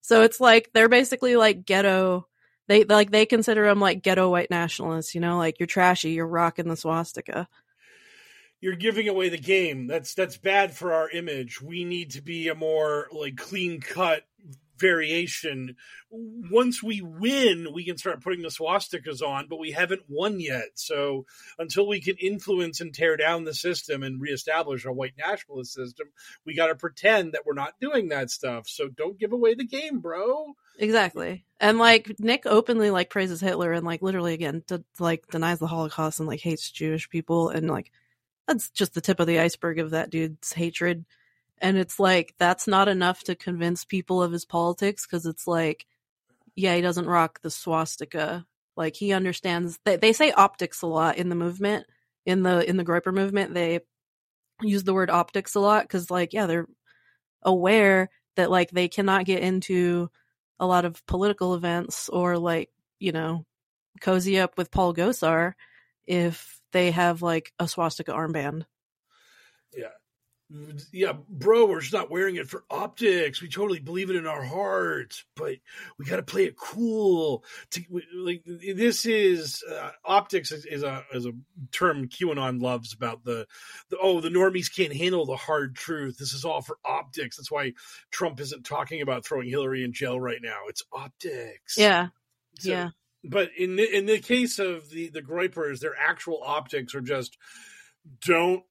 so 0.00 0.22
it's 0.22 0.40
like 0.40 0.70
they're 0.72 0.88
basically 0.88 1.36
like 1.36 1.66
ghetto 1.66 2.26
they 2.68 2.84
like 2.84 3.10
they 3.10 3.26
consider 3.26 3.66
them 3.66 3.80
like 3.80 4.02
ghetto 4.02 4.30
white 4.30 4.50
nationalists 4.50 5.14
you 5.14 5.20
know? 5.20 5.36
Like 5.36 5.60
you're 5.60 5.66
trashy 5.66 6.12
you're 6.12 6.26
rocking 6.26 6.68
the 6.68 6.76
swastika 6.76 7.46
you're 8.60 8.76
giving 8.76 9.08
away 9.08 9.28
the 9.28 9.38
game. 9.38 9.86
That's 9.86 10.14
that's 10.14 10.36
bad 10.36 10.74
for 10.74 10.92
our 10.92 11.10
image. 11.10 11.60
We 11.60 11.84
need 11.84 12.12
to 12.12 12.22
be 12.22 12.48
a 12.48 12.54
more 12.54 13.08
like 13.12 13.36
clean 13.36 13.80
cut 13.80 14.24
variation. 14.78 15.76
Once 16.10 16.82
we 16.82 17.02
win, 17.02 17.68
we 17.74 17.84
can 17.84 17.98
start 17.98 18.22
putting 18.22 18.42
the 18.42 18.48
swastikas 18.48 19.20
on, 19.22 19.46
but 19.48 19.58
we 19.58 19.72
haven't 19.72 20.02
won 20.08 20.40
yet. 20.40 20.68
So 20.74 21.26
until 21.58 21.86
we 21.86 22.00
can 22.00 22.16
influence 22.16 22.80
and 22.80 22.94
tear 22.94 23.16
down 23.16 23.44
the 23.44 23.52
system 23.52 24.02
and 24.02 24.20
reestablish 24.20 24.84
a 24.84 24.92
white 24.92 25.14
nationalist 25.18 25.74
system, 25.74 26.08
we 26.46 26.54
got 26.54 26.68
to 26.68 26.74
pretend 26.74 27.32
that 27.32 27.44
we're 27.44 27.54
not 27.54 27.80
doing 27.80 28.08
that 28.08 28.30
stuff. 28.30 28.68
So 28.68 28.88
don't 28.88 29.18
give 29.18 29.32
away 29.32 29.54
the 29.54 29.66
game, 29.66 29.98
bro. 29.98 30.54
Exactly. 30.78 31.44
And 31.60 31.78
like 31.78 32.14
Nick 32.18 32.46
openly 32.46 32.90
like 32.90 33.10
praises 33.10 33.40
Hitler 33.40 33.72
and 33.72 33.84
like 33.84 34.00
literally 34.00 34.32
again 34.32 34.62
to, 34.68 34.84
like 34.98 35.26
denies 35.28 35.58
the 35.58 35.66
Holocaust 35.66 36.20
and 36.20 36.28
like 36.28 36.40
hates 36.40 36.70
Jewish 36.70 37.10
people 37.10 37.50
and 37.50 37.68
like 37.68 37.90
that's 38.48 38.70
just 38.70 38.94
the 38.94 39.00
tip 39.00 39.20
of 39.20 39.26
the 39.26 39.38
iceberg 39.38 39.78
of 39.78 39.90
that 39.90 40.10
dude's 40.10 40.52
hatred. 40.52 41.04
And 41.60 41.76
it's 41.76 42.00
like, 42.00 42.34
that's 42.38 42.66
not 42.66 42.88
enough 42.88 43.22
to 43.24 43.34
convince 43.34 43.84
people 43.84 44.22
of 44.22 44.32
his 44.32 44.44
politics 44.44 45.06
because 45.06 45.26
it's 45.26 45.46
like, 45.46 45.86
yeah, 46.56 46.74
he 46.74 46.80
doesn't 46.80 47.06
rock 47.06 47.40
the 47.42 47.50
swastika. 47.50 48.46
Like 48.76 48.96
he 48.96 49.12
understands 49.12 49.78
they, 49.84 49.96
they 49.96 50.12
say 50.12 50.32
optics 50.32 50.82
a 50.82 50.86
lot 50.86 51.18
in 51.18 51.28
the 51.28 51.34
movement, 51.34 51.86
in 52.24 52.42
the 52.42 52.68
in 52.68 52.76
the 52.76 52.84
Groyper 52.84 53.12
movement. 53.12 53.54
They 53.54 53.80
use 54.62 54.84
the 54.84 54.94
word 54.94 55.10
optics 55.10 55.54
a 55.54 55.60
lot 55.60 55.82
because 55.82 56.10
like, 56.10 56.32
yeah, 56.32 56.46
they're 56.46 56.68
aware 57.42 58.08
that 58.36 58.50
like 58.50 58.70
they 58.70 58.88
cannot 58.88 59.24
get 59.24 59.42
into 59.42 60.10
a 60.60 60.66
lot 60.66 60.84
of 60.84 61.04
political 61.06 61.54
events 61.54 62.08
or 62.08 62.38
like, 62.38 62.70
you 62.98 63.12
know, 63.12 63.44
cozy 64.00 64.38
up 64.38 64.56
with 64.56 64.70
Paul 64.70 64.94
Gosar 64.94 65.54
if 66.06 66.57
they 66.72 66.90
have 66.90 67.22
like 67.22 67.52
a 67.58 67.68
swastika 67.68 68.12
armband. 68.12 68.64
Yeah. 69.76 69.88
Yeah, 70.94 71.12
bro, 71.28 71.66
we're 71.66 71.82
just 71.82 71.92
not 71.92 72.10
wearing 72.10 72.36
it 72.36 72.48
for 72.48 72.64
optics. 72.70 73.42
We 73.42 73.50
totally 73.50 73.80
believe 73.80 74.08
it 74.08 74.16
in 74.16 74.26
our 74.26 74.42
hearts, 74.42 75.26
but 75.36 75.56
we 75.98 76.06
got 76.06 76.16
to 76.16 76.22
play 76.22 76.44
it 76.44 76.56
cool. 76.56 77.44
To, 77.72 77.82
like 78.14 78.42
this 78.46 79.04
is 79.04 79.62
uh, 79.70 79.90
optics 80.06 80.50
is, 80.50 80.64
is, 80.64 80.82
a 80.82 81.04
is 81.12 81.26
a 81.26 81.32
term 81.70 82.08
QAnon 82.08 82.62
loves 82.62 82.94
about 82.94 83.24
the, 83.24 83.46
the 83.90 83.98
oh 84.00 84.22
the 84.22 84.30
normies 84.30 84.74
can't 84.74 84.96
handle 84.96 85.26
the 85.26 85.36
hard 85.36 85.76
truth. 85.76 86.16
This 86.16 86.32
is 86.32 86.46
all 86.46 86.62
for 86.62 86.78
optics. 86.82 87.36
That's 87.36 87.50
why 87.50 87.74
Trump 88.10 88.40
isn't 88.40 88.64
talking 88.64 89.02
about 89.02 89.26
throwing 89.26 89.50
Hillary 89.50 89.84
in 89.84 89.92
jail 89.92 90.18
right 90.18 90.40
now. 90.40 90.60
It's 90.68 90.82
optics. 90.94 91.76
Yeah, 91.76 92.06
so, 92.58 92.70
yeah 92.70 92.88
but 93.28 93.50
in 93.56 93.76
the, 93.76 93.96
in 93.96 94.06
the 94.06 94.18
case 94.18 94.58
of 94.58 94.90
the 94.90 95.08
the 95.10 95.22
Groypers, 95.22 95.80
their 95.80 95.94
actual 95.98 96.42
optics 96.44 96.94
are 96.94 97.00
just 97.00 97.36
don't 98.24 98.64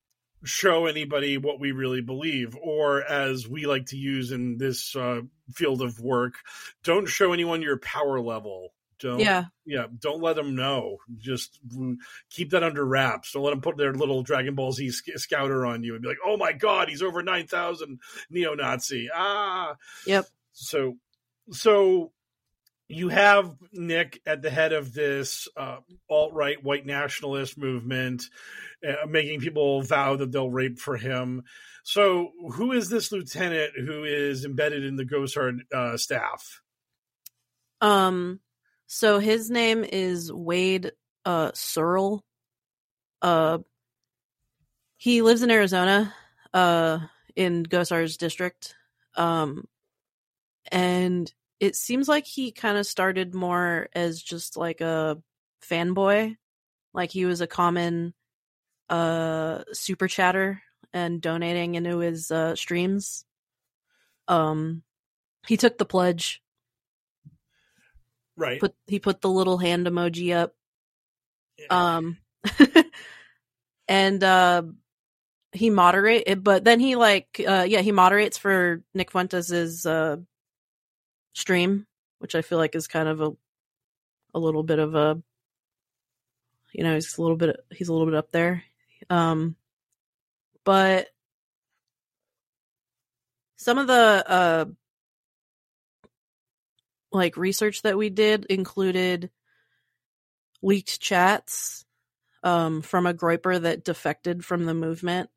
show 0.43 0.85
anybody 0.85 1.37
what 1.37 1.59
we 1.59 1.71
really 1.71 2.01
believe, 2.01 2.55
or 2.61 3.03
as 3.03 3.47
we 3.47 3.65
like 3.65 3.87
to 3.87 3.97
use 3.97 4.31
in 4.31 4.57
this 4.57 4.95
uh, 4.95 5.21
field 5.53 5.81
of 5.81 5.99
work, 5.99 6.35
don't 6.83 7.07
show 7.07 7.33
anyone 7.33 7.61
your 7.61 7.79
power 7.79 8.19
level. 8.19 8.73
Don't 8.99 9.19
yeah 9.19 9.45
yeah 9.63 9.85
don't 9.99 10.23
let 10.23 10.35
them 10.35 10.55
know. 10.55 10.97
Just 11.17 11.59
keep 12.31 12.49
that 12.51 12.63
under 12.63 12.83
wraps. 12.83 13.31
Don't 13.31 13.43
let 13.43 13.51
them 13.51 13.61
put 13.61 13.77
their 13.77 13.93
little 13.93 14.23
Dragon 14.23 14.55
Ball 14.55 14.71
Z 14.71 14.89
scouter 14.89 15.67
on 15.67 15.83
you 15.83 15.93
and 15.93 16.01
be 16.01 16.07
like, 16.07 16.17
oh 16.25 16.37
my 16.37 16.53
god, 16.53 16.89
he's 16.89 17.03
over 17.03 17.21
nine 17.21 17.45
thousand 17.45 17.99
neo 18.31 18.55
Nazi. 18.55 19.09
Ah, 19.13 19.75
yep. 20.07 20.25
So 20.53 20.97
so 21.51 22.11
you 22.87 23.09
have 23.09 23.55
Nick 23.73 24.21
at 24.25 24.41
the 24.41 24.49
head 24.49 24.73
of 24.73 24.93
this 24.93 25.47
uh, 25.57 25.77
alt 26.09 26.33
right 26.33 26.61
white 26.63 26.85
nationalist 26.85 27.57
movement, 27.57 28.23
uh, 28.87 29.05
making 29.07 29.39
people 29.39 29.81
vow 29.81 30.15
that 30.15 30.31
they'll 30.31 30.49
rape 30.49 30.79
for 30.79 30.97
him. 30.97 31.43
So, 31.83 32.31
who 32.53 32.71
is 32.71 32.89
this 32.89 33.11
lieutenant 33.11 33.73
who 33.77 34.03
is 34.03 34.45
embedded 34.45 34.83
in 34.83 34.95
the 34.95 35.05
Gosar 35.05 35.59
uh, 35.73 35.97
staff? 35.97 36.61
Um, 37.81 38.39
so 38.87 39.19
his 39.19 39.51
name 39.51 39.83
is 39.83 40.31
Wade 40.31 40.91
uh, 41.25 41.51
Searle. 41.53 42.23
Uh, 43.21 43.59
he 44.97 45.21
lives 45.21 45.43
in 45.43 45.51
Arizona, 45.51 46.13
uh, 46.53 46.99
in 47.35 47.63
Gosar's 47.63 48.17
district. 48.17 48.75
Um, 49.15 49.65
and 50.71 51.31
it 51.59 51.75
seems 51.75 52.07
like 52.07 52.25
he 52.25 52.51
kind 52.51 52.77
of 52.77 52.85
started 52.85 53.33
more 53.33 53.89
as 53.93 54.21
just 54.21 54.57
like 54.57 54.81
a 54.81 55.17
fanboy 55.63 56.35
like 56.93 57.11
he 57.11 57.25
was 57.25 57.41
a 57.41 57.47
common 57.47 58.13
uh 58.89 59.63
super 59.73 60.07
chatter 60.07 60.61
and 60.93 61.21
donating 61.21 61.75
into 61.75 61.99
his 61.99 62.31
uh 62.31 62.55
streams. 62.55 63.23
Um 64.27 64.83
he 65.47 65.57
took 65.57 65.77
the 65.77 65.85
pledge. 65.85 66.41
Right. 68.35 68.59
Put 68.59 68.73
he 68.87 68.99
put 68.99 69.21
the 69.21 69.29
little 69.29 69.57
hand 69.57 69.85
emoji 69.87 70.35
up. 70.35 70.55
Yeah. 71.59 71.95
um 71.95 72.17
and 73.87 74.23
uh 74.23 74.63
he 75.51 75.69
moderate 75.69 76.43
but 76.43 76.63
then 76.63 76.79
he 76.79 76.95
like 76.95 77.41
uh 77.47 77.65
yeah 77.67 77.81
he 77.81 77.91
moderates 77.91 78.37
for 78.37 78.83
nick 78.93 79.11
fuentes's 79.11 79.85
uh 79.85 80.17
stream, 81.37 81.85
which 82.17 82.33
I 82.33 82.41
feel 82.41 82.57
like 82.57 82.75
is 82.75 82.87
kind 82.87 83.07
of 83.07 83.21
a 83.21 83.31
a 84.33 84.39
little 84.39 84.63
bit 84.63 84.79
of 84.79 84.95
a 84.95 85.21
you 86.73 86.83
know, 86.83 86.95
he's 86.95 87.17
a 87.17 87.21
little 87.21 87.37
bit 87.37 87.55
he's 87.71 87.89
a 87.89 87.93
little 87.93 88.07
bit 88.07 88.15
up 88.15 88.31
there. 88.31 88.63
Um 89.09 89.55
but 90.63 91.07
some 93.55 93.77
of 93.77 93.87
the 93.87 93.93
uh 94.27 94.65
like 97.11 97.37
research 97.37 97.83
that 97.83 97.97
we 97.97 98.09
did 98.09 98.45
included 98.45 99.29
leaked 100.61 100.99
chats 100.99 101.85
um 102.43 102.81
from 102.81 103.05
a 103.05 103.13
groyper 103.13 103.61
that 103.61 103.83
defected 103.83 104.43
from 104.43 104.65
the 104.65 104.73
movement 104.73 105.29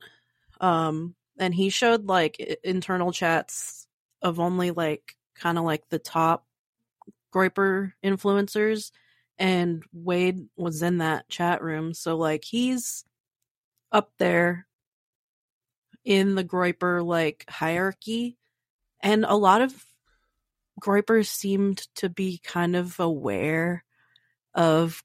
um 0.61 1.14
and 1.38 1.54
he 1.54 1.71
showed 1.71 2.07
like 2.07 2.38
internal 2.64 3.12
chats 3.12 3.87
of 4.23 4.40
only 4.40 4.71
like 4.71 5.14
kind 5.40 5.59
of 5.59 5.64
like 5.64 5.88
the 5.88 5.99
top 5.99 6.47
Groyper 7.32 7.92
influencers 8.04 8.90
and 9.38 9.82
Wade 9.92 10.49
was 10.56 10.82
in 10.82 10.99
that 10.99 11.28
chat 11.28 11.62
room. 11.62 11.94
So 11.94 12.16
like 12.16 12.44
he's 12.44 13.04
up 13.90 14.12
there 14.18 14.66
in 16.04 16.35
the 16.35 16.44
Groyper 16.44 17.04
like 17.04 17.44
hierarchy 17.49 18.37
and 19.02 19.25
a 19.25 19.35
lot 19.35 19.62
of 19.62 19.85
Groypers 20.80 21.26
seemed 21.26 21.78
to 21.97 22.09
be 22.09 22.40
kind 22.42 22.76
of 22.76 22.99
aware 23.00 23.85
of 24.54 25.02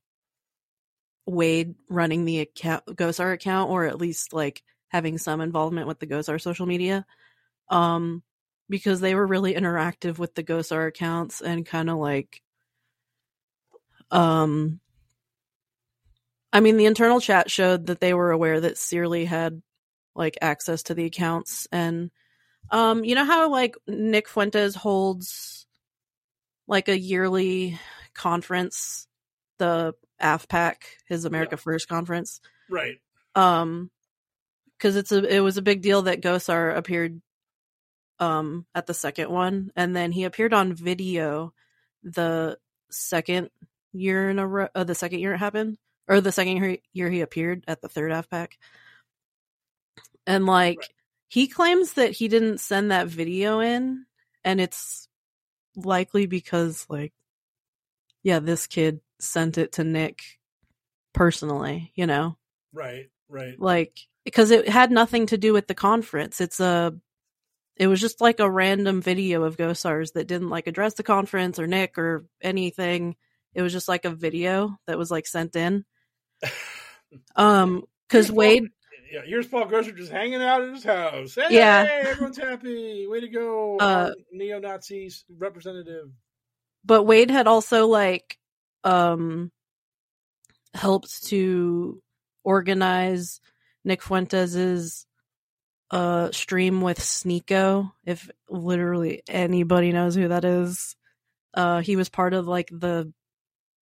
Wade 1.25 1.75
running 1.89 2.25
the 2.25 2.39
account 2.39 2.85
Gosar 2.85 3.33
account 3.33 3.69
or 3.69 3.85
at 3.85 3.97
least 3.97 4.33
like 4.33 4.63
having 4.89 5.17
some 5.17 5.41
involvement 5.41 5.87
with 5.87 5.99
the 5.99 6.07
Gosar 6.07 6.39
social 6.39 6.65
media. 6.65 7.05
Um 7.69 8.23
because 8.69 8.99
they 8.99 9.15
were 9.15 9.27
really 9.27 9.53
interactive 9.53 10.17
with 10.17 10.35
the 10.35 10.43
Gosar 10.43 10.87
accounts 10.87 11.41
and 11.41 11.65
kind 11.65 11.89
of 11.89 11.97
like 11.97 12.41
um 14.11 14.79
I 16.53 16.59
mean 16.59 16.77
the 16.77 16.85
internal 16.85 17.19
chat 17.19 17.51
showed 17.51 17.87
that 17.87 17.99
they 17.99 18.13
were 18.13 18.31
aware 18.31 18.61
that 18.61 18.77
Searly 18.77 19.25
had 19.25 19.61
like 20.15 20.37
access 20.41 20.83
to 20.83 20.93
the 20.93 21.05
accounts 21.05 21.67
and 21.71 22.11
um 22.71 23.03
you 23.03 23.15
know 23.15 23.25
how 23.25 23.49
like 23.49 23.75
Nick 23.87 24.27
Fuentes 24.29 24.75
holds 24.75 25.67
like 26.67 26.87
a 26.87 26.97
yearly 26.97 27.79
conference 28.13 29.07
the 29.59 29.93
AFPAC 30.21 30.75
his 31.07 31.25
America 31.25 31.55
Yeah. 31.55 31.61
First 31.61 31.87
conference 31.87 32.39
Right. 32.69 32.95
um 33.35 33.91
because 34.77 34.95
it's 34.95 35.11
a 35.11 35.23
it 35.23 35.39
was 35.41 35.57
a 35.57 35.61
big 35.61 35.81
deal 35.81 36.03
that 36.03 36.21
Gosar 36.21 36.75
appeared 36.75 37.21
um 38.19 38.65
at 38.73 38.85
the 38.87 38.93
second 38.93 39.29
one 39.29 39.71
and 39.75 39.95
then 39.95 40.11
he 40.11 40.23
appeared 40.23 40.53
on 40.53 40.73
video 40.73 41.53
the 42.03 42.57
second 42.89 43.49
year 43.93 44.29
in 44.29 44.39
a 44.39 44.47
row 44.47 44.67
uh, 44.75 44.83
the 44.83 44.95
second 44.95 45.19
year 45.19 45.33
it 45.33 45.37
happened 45.39 45.77
or 46.07 46.21
the 46.21 46.31
second 46.31 46.79
year, 46.93 47.09
he 47.09 47.21
appeared 47.21 47.63
at 47.67 47.81
the 47.81 47.89
third 47.89 48.11
AFPAC 48.11 48.49
and 50.27 50.45
like 50.45 50.77
Right. 50.77 50.93
he 51.27 51.47
claims 51.47 51.93
that 51.93 52.11
he 52.11 52.27
didn't 52.27 52.59
send 52.59 52.91
that 52.91 53.07
video 53.07 53.59
in 53.59 54.05
and 54.43 54.61
it's 54.61 55.07
likely 55.75 56.25
because 56.25 56.85
like 56.89 57.13
yeah 58.23 58.39
this 58.39 58.67
kid 58.67 59.01
sent 59.19 59.57
it 59.57 59.73
to 59.73 59.83
Nick 59.83 60.21
personally 61.13 61.91
you 61.95 62.05
know 62.05 62.37
Right. 62.73 63.09
Right. 63.29 63.59
like 63.59 63.97
because 64.25 64.51
it 64.51 64.67
had 64.67 64.91
nothing 64.91 65.27
to 65.27 65.37
do 65.37 65.53
with 65.53 65.67
the 65.67 65.73
conference 65.75 66.39
it's 66.39 66.59
a 66.59 66.93
it 67.77 67.87
was 67.87 67.99
just 67.99 68.21
like 68.21 68.39
a 68.39 68.49
random 68.49 69.01
video 69.01 69.43
of 69.43 69.57
gosars 69.57 70.13
that 70.13 70.27
didn't 70.27 70.49
like 70.49 70.67
address 70.67 70.93
the 70.95 71.03
conference 71.03 71.59
or 71.59 71.67
nick 71.67 71.97
or 71.97 72.25
anything 72.41 73.15
it 73.53 73.61
was 73.61 73.73
just 73.73 73.87
like 73.87 74.05
a 74.05 74.09
video 74.11 74.77
that 74.87 74.97
was 74.97 75.09
like 75.11 75.27
sent 75.27 75.55
in 75.55 75.83
um 77.35 77.83
because 78.07 78.31
wade 78.31 78.65
Yeah, 79.11 79.21
here's 79.25 79.47
Paul 79.47 79.67
Gosar 79.67 79.95
just 79.95 80.11
hanging 80.11 80.41
out 80.41 80.61
at 80.61 80.73
his 80.73 80.83
house. 80.83 81.35
Hey, 81.35 81.47
Yeah. 81.55 81.87
everyone's 82.05 82.37
happy. 82.37 83.07
Way 83.07 83.21
to 83.21 83.29
go, 83.29 83.77
Uh, 83.79 84.11
neo 84.31 84.59
Nazis 84.59 85.23
representative. 85.37 86.09
but 86.83 87.03
wade 87.03 87.31
had 87.31 87.47
also 87.47 87.87
like 87.87 88.37
um 88.83 89.51
helped 90.73 91.23
to 91.27 92.01
organize 92.43 93.39
nick 93.85 94.01
fuentes's 94.01 95.05
uh 95.91 96.31
stream 96.31 96.81
with 96.81 96.99
Sneako 96.99 97.91
if 98.05 98.29
literally 98.49 99.21
anybody 99.27 99.91
knows 99.91 100.15
who 100.15 100.27
that 100.27 100.43
is 100.43 100.95
uh 101.53 101.81
he 101.81 101.95
was 101.95 102.09
part 102.09 102.33
of 102.33 102.47
like 102.47 102.69
the 102.71 103.11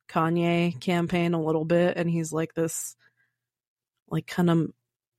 kanye 0.09 0.79
campaign 0.79 1.33
a 1.33 1.41
little 1.41 1.65
bit 1.65 1.95
and 1.97 2.09
he's 2.09 2.33
like 2.33 2.53
this 2.53 2.95
like 4.09 4.27
kind 4.27 4.49
of 4.49 4.69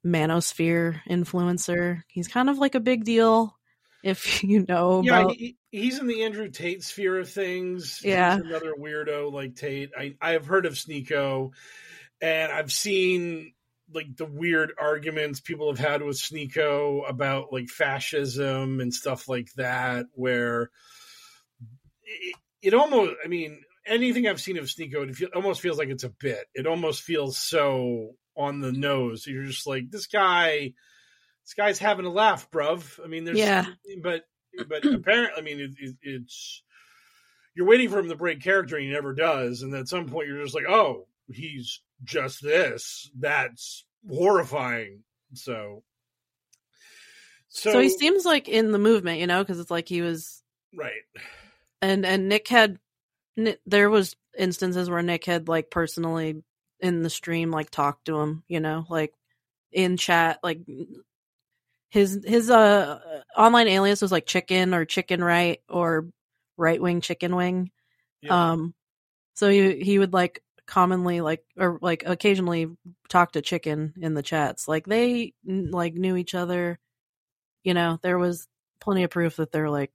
manosphere 0.06 1.00
influencer 1.08 2.02
he's 2.08 2.28
kind 2.28 2.50
of 2.50 2.58
like 2.58 2.74
a 2.74 2.80
big 2.80 3.04
deal 3.04 3.56
if 4.04 4.44
you 4.44 4.64
know 4.68 5.02
Yeah, 5.02 5.20
about 5.20 5.36
he, 5.36 5.56
he's 5.70 5.98
in 5.98 6.06
the 6.06 6.22
Andrew 6.22 6.50
Tate 6.50 6.84
sphere 6.84 7.18
of 7.18 7.28
things. 7.28 8.00
Yeah. 8.04 8.36
He's 8.36 8.44
another 8.44 8.74
weirdo 8.78 9.32
like 9.32 9.56
Tate. 9.56 9.90
I 9.98 10.14
I 10.20 10.32
have 10.32 10.46
heard 10.46 10.66
of 10.66 10.74
Sneako, 10.74 11.52
and 12.20 12.52
I've 12.52 12.70
seen 12.70 13.54
like 13.94 14.16
the 14.16 14.26
weird 14.26 14.72
arguments 14.78 15.40
people 15.40 15.68
have 15.74 15.78
had 15.78 16.02
with 16.02 16.16
Sneako 16.16 17.08
about 17.08 17.52
like 17.52 17.68
fascism 17.68 18.80
and 18.80 18.92
stuff 18.92 19.28
like 19.28 19.52
that, 19.56 20.06
where 20.12 20.70
it, 22.04 22.36
it 22.62 22.74
almost, 22.74 23.12
I 23.24 23.28
mean, 23.28 23.62
anything 23.86 24.26
I've 24.26 24.40
seen 24.40 24.58
of 24.58 24.64
Sneako, 24.66 25.08
it 25.08 25.14
feel, 25.16 25.28
almost 25.34 25.60
feels 25.60 25.78
like 25.78 25.88
it's 25.88 26.04
a 26.04 26.08
bit. 26.10 26.44
It 26.54 26.66
almost 26.66 27.02
feels 27.02 27.38
so 27.38 28.12
on 28.36 28.60
the 28.60 28.72
nose. 28.72 29.26
You're 29.26 29.44
just 29.44 29.66
like, 29.66 29.90
this 29.90 30.06
guy, 30.06 30.72
this 31.44 31.54
guy's 31.56 31.78
having 31.78 32.06
a 32.06 32.10
laugh, 32.10 32.50
bruv. 32.50 32.98
I 33.02 33.06
mean, 33.06 33.24
there's, 33.24 33.38
Yeah. 33.38 33.66
but, 34.02 34.24
but 34.68 34.84
apparently, 34.92 35.38
I 35.38 35.40
mean, 35.42 35.60
it, 35.60 35.70
it, 35.78 35.96
it's, 36.02 36.62
you're 37.54 37.66
waiting 37.66 37.88
for 37.90 37.98
him 38.00 38.08
to 38.08 38.16
break 38.16 38.42
character 38.42 38.76
and 38.76 38.86
he 38.86 38.92
never 38.92 39.14
does. 39.14 39.62
And 39.62 39.72
at 39.74 39.88
some 39.88 40.06
point, 40.08 40.26
you're 40.28 40.42
just 40.42 40.54
like, 40.54 40.68
oh, 40.68 41.06
he's 41.30 41.80
just 42.02 42.42
this. 42.42 43.10
That's 43.18 43.84
horrifying. 44.08 45.04
So, 45.34 45.82
so, 47.48 47.72
so 47.72 47.80
he 47.80 47.88
seems 47.88 48.24
like 48.24 48.48
in 48.48 48.72
the 48.72 48.78
movement 48.78 49.20
you 49.20 49.26
know 49.26 49.42
because 49.42 49.58
it's 49.60 49.70
like 49.70 49.88
he 49.88 50.00
was 50.00 50.42
right. 50.74 50.92
and 51.82 52.04
and 52.06 52.28
Nick 52.28 52.48
had 52.48 52.78
there 53.66 53.90
was 53.90 54.16
instances 54.38 54.88
where 54.88 55.02
Nick 55.02 55.24
had 55.24 55.48
like 55.48 55.70
personally 55.70 56.42
in 56.80 57.02
the 57.02 57.10
stream 57.10 57.50
like 57.50 57.70
talked 57.70 58.06
to 58.06 58.20
him, 58.20 58.44
you 58.48 58.60
know, 58.60 58.84
like 58.88 59.14
in 59.72 59.96
chat 59.96 60.38
like 60.42 60.60
his 61.90 62.20
his 62.24 62.50
uh 62.50 62.98
online 63.36 63.68
alias 63.68 64.02
was 64.02 64.12
like 64.12 64.26
chicken 64.26 64.74
or 64.74 64.84
chicken 64.84 65.22
right 65.22 65.60
or 65.68 66.08
right 66.56 66.80
wing 66.80 67.00
chicken 67.00 67.34
wing. 67.34 67.70
Yeah. 68.20 68.52
Um 68.52 68.74
so 69.34 69.48
he 69.48 69.82
he 69.82 69.98
would 69.98 70.12
like 70.12 70.42
commonly 70.66 71.20
like 71.20 71.44
or 71.58 71.78
like 71.82 72.04
occasionally 72.06 72.68
talk 73.08 73.32
to 73.32 73.42
chicken 73.42 73.94
in 74.00 74.14
the 74.14 74.22
chats. 74.22 74.66
Like 74.68 74.86
they 74.86 75.34
like 75.46 75.94
knew 75.94 76.16
each 76.16 76.34
other. 76.34 76.78
You 77.62 77.74
know, 77.74 77.98
there 78.02 78.18
was 78.18 78.46
plenty 78.80 79.04
of 79.04 79.10
proof 79.10 79.36
that 79.36 79.52
they're 79.52 79.70
like 79.70 79.92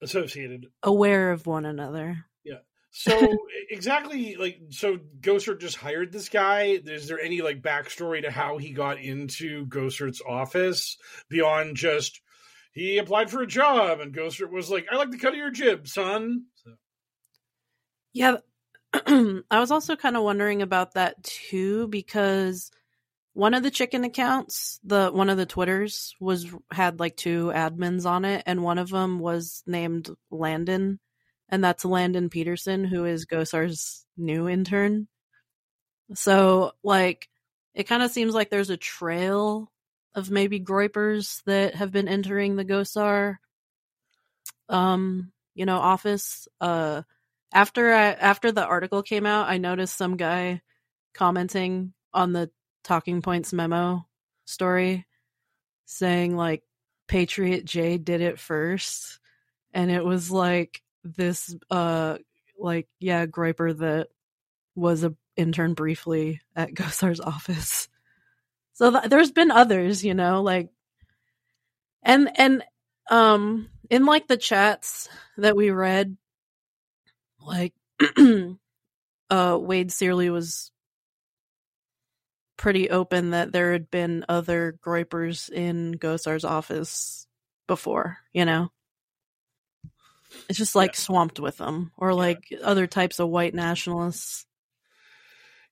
Associated. 0.00 0.66
aware 0.82 1.32
of 1.32 1.46
one 1.46 1.64
another. 1.64 2.24
Yeah. 2.44 2.58
So 2.90 3.36
exactly 3.70 4.36
like 4.36 4.60
so 4.70 4.98
Gosar 5.20 5.58
just 5.60 5.76
hired 5.76 6.12
this 6.12 6.28
guy. 6.28 6.78
Is 6.84 7.08
there 7.08 7.20
any 7.20 7.42
like 7.42 7.62
backstory 7.62 8.22
to 8.22 8.30
how 8.30 8.58
he 8.58 8.70
got 8.70 8.98
into 9.00 9.66
Gosar's 9.66 10.22
office 10.26 10.96
beyond 11.28 11.76
just 11.76 12.20
he 12.72 12.98
applied 12.98 13.28
for 13.28 13.42
a 13.42 13.46
job 13.46 13.98
and 13.98 14.14
Gosar 14.14 14.48
was 14.48 14.70
like, 14.70 14.86
I 14.90 14.96
like 14.96 15.10
the 15.10 15.18
cut 15.18 15.32
of 15.32 15.38
your 15.38 15.50
jib, 15.50 15.88
son. 15.88 16.44
So, 16.54 16.70
Yeah. 18.12 18.36
I 18.92 19.60
was 19.60 19.70
also 19.70 19.96
kind 19.96 20.16
of 20.16 20.22
wondering 20.22 20.62
about 20.62 20.94
that 20.94 21.22
too 21.22 21.88
because 21.88 22.70
one 23.34 23.54
of 23.54 23.62
the 23.62 23.70
chicken 23.70 24.04
accounts, 24.04 24.80
the 24.82 25.10
one 25.12 25.28
of 25.28 25.36
the 25.36 25.46
Twitters 25.46 26.14
was 26.20 26.46
had 26.72 26.98
like 26.98 27.16
two 27.16 27.52
admins 27.54 28.06
on 28.06 28.24
it 28.24 28.42
and 28.46 28.62
one 28.62 28.78
of 28.78 28.88
them 28.90 29.18
was 29.18 29.62
named 29.66 30.10
Landon 30.30 31.00
and 31.48 31.62
that's 31.62 31.84
Landon 31.84 32.30
Peterson 32.30 32.84
who 32.84 33.04
is 33.04 33.26
Gosar's 33.26 34.06
new 34.16 34.48
intern. 34.48 35.06
So 36.14 36.72
like 36.82 37.28
it 37.74 37.84
kind 37.84 38.02
of 38.02 38.10
seems 38.10 38.34
like 38.34 38.50
there's 38.50 38.70
a 38.70 38.76
trail 38.76 39.70
of 40.14 40.30
maybe 40.30 40.58
groypers 40.60 41.42
that 41.44 41.74
have 41.74 41.92
been 41.92 42.08
entering 42.08 42.56
the 42.56 42.64
Gosar 42.64 43.36
um 44.68 45.32
you 45.54 45.64
know 45.66 45.78
office 45.78 46.48
uh 46.60 47.02
after 47.52 47.92
I, 47.92 48.12
after 48.12 48.52
the 48.52 48.64
article 48.64 49.02
came 49.02 49.26
out, 49.26 49.48
I 49.48 49.58
noticed 49.58 49.96
some 49.96 50.16
guy 50.16 50.62
commenting 51.14 51.92
on 52.12 52.32
the 52.32 52.50
Talking 52.84 53.22
Points 53.22 53.52
memo 53.52 54.06
story 54.44 55.06
saying 55.84 56.36
like 56.36 56.62
Patriot 57.06 57.64
J 57.64 57.98
did 57.98 58.20
it 58.20 58.38
first 58.38 59.20
and 59.72 59.90
it 59.90 60.04
was 60.04 60.30
like 60.30 60.82
this 61.04 61.54
uh 61.70 62.18
like 62.58 62.88
yeah 62.98 63.26
Groyper 63.26 63.76
that 63.78 64.08
was 64.74 65.04
a 65.04 65.14
intern 65.36 65.74
briefly 65.74 66.40
at 66.56 66.74
Gosar's 66.74 67.20
office. 67.20 67.88
So 68.74 68.90
th- 68.90 69.10
there's 69.10 69.32
been 69.32 69.50
others, 69.50 70.04
you 70.04 70.14
know, 70.14 70.42
like 70.42 70.70
and 72.02 72.30
and 72.38 72.64
um 73.10 73.68
in 73.90 74.06
like 74.06 74.28
the 74.28 74.36
chats 74.36 75.08
that 75.36 75.56
we 75.56 75.70
read 75.70 76.16
like 77.40 77.74
uh 79.30 79.58
Wade 79.60 79.92
Searly 79.92 80.30
was 80.30 80.70
pretty 82.58 82.90
open 82.90 83.30
that 83.30 83.52
there 83.52 83.72
had 83.72 83.90
been 83.90 84.26
other 84.28 84.76
groypers 84.84 85.48
in 85.48 85.94
Gosar's 85.94 86.44
office 86.44 87.26
before, 87.66 88.18
you 88.32 88.44
know. 88.44 88.70
It's 90.50 90.58
just 90.58 90.74
like 90.74 90.94
swamped 90.94 91.40
with 91.40 91.56
them 91.56 91.92
or 91.96 92.12
like 92.12 92.42
other 92.62 92.86
types 92.86 93.18
of 93.18 93.30
white 93.30 93.54
nationalists. 93.54 94.44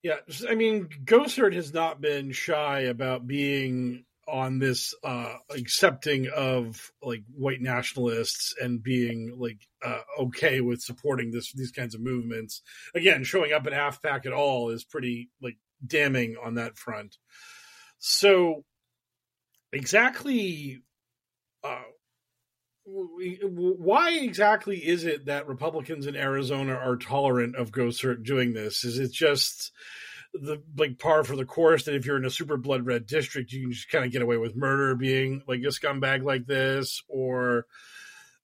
yeah, 0.02 0.16
I 0.48 0.55
mean, 0.55 0.88
Gosar 1.05 1.52
has 1.52 1.74
not 1.74 2.00
been 2.00 2.33
shy 2.33 2.83
about 2.83 3.26
being 3.26 4.06
on 4.28 4.58
this 4.58 4.94
uh 5.04 5.34
accepting 5.50 6.28
of 6.34 6.90
like 7.02 7.22
white 7.34 7.60
nationalists 7.60 8.54
and 8.60 8.82
being 8.82 9.34
like 9.38 9.58
uh 9.84 10.00
okay 10.18 10.60
with 10.60 10.80
supporting 10.80 11.30
this 11.30 11.52
these 11.52 11.70
kinds 11.70 11.94
of 11.94 12.00
movements 12.00 12.62
again 12.94 13.22
showing 13.22 13.52
up 13.52 13.66
at 13.66 13.72
AFPAC 13.72 14.26
at 14.26 14.32
all 14.32 14.70
is 14.70 14.84
pretty 14.84 15.30
like 15.40 15.56
damning 15.86 16.36
on 16.42 16.54
that 16.54 16.76
front 16.76 17.16
so 17.98 18.64
exactly 19.72 20.82
uh 21.62 21.82
why 22.86 24.12
exactly 24.12 24.78
is 24.78 25.04
it 25.04 25.26
that 25.26 25.48
Republicans 25.48 26.06
in 26.06 26.14
Arizona 26.14 26.74
are 26.74 26.96
tolerant 26.96 27.56
of 27.56 27.72
Gosar 27.72 28.22
doing 28.22 28.52
this? 28.52 28.84
Is 28.84 28.98
it 28.98 29.12
just 29.12 29.72
the 30.40 30.62
like 30.77 30.99
par 30.99 31.25
for 31.25 31.37
the 31.37 31.44
course 31.44 31.85
that 31.85 31.94
if 31.94 32.07
you're 32.07 32.16
in 32.16 32.25
a 32.25 32.31
super 32.31 32.57
blood 32.57 32.87
red 32.87 33.07
district, 33.07 33.53
you 33.53 33.62
can 33.62 33.72
just 33.72 33.90
kind 33.90 34.05
of 34.05 34.12
get 34.12 34.22
away 34.22 34.37
with 34.37 34.57
murder 34.57 34.94
being 34.94 35.42
like 35.46 35.61
a 35.61 35.68
scumbag 35.68 36.22
like 36.22 36.46
this, 36.46 37.03
or 37.09 37.66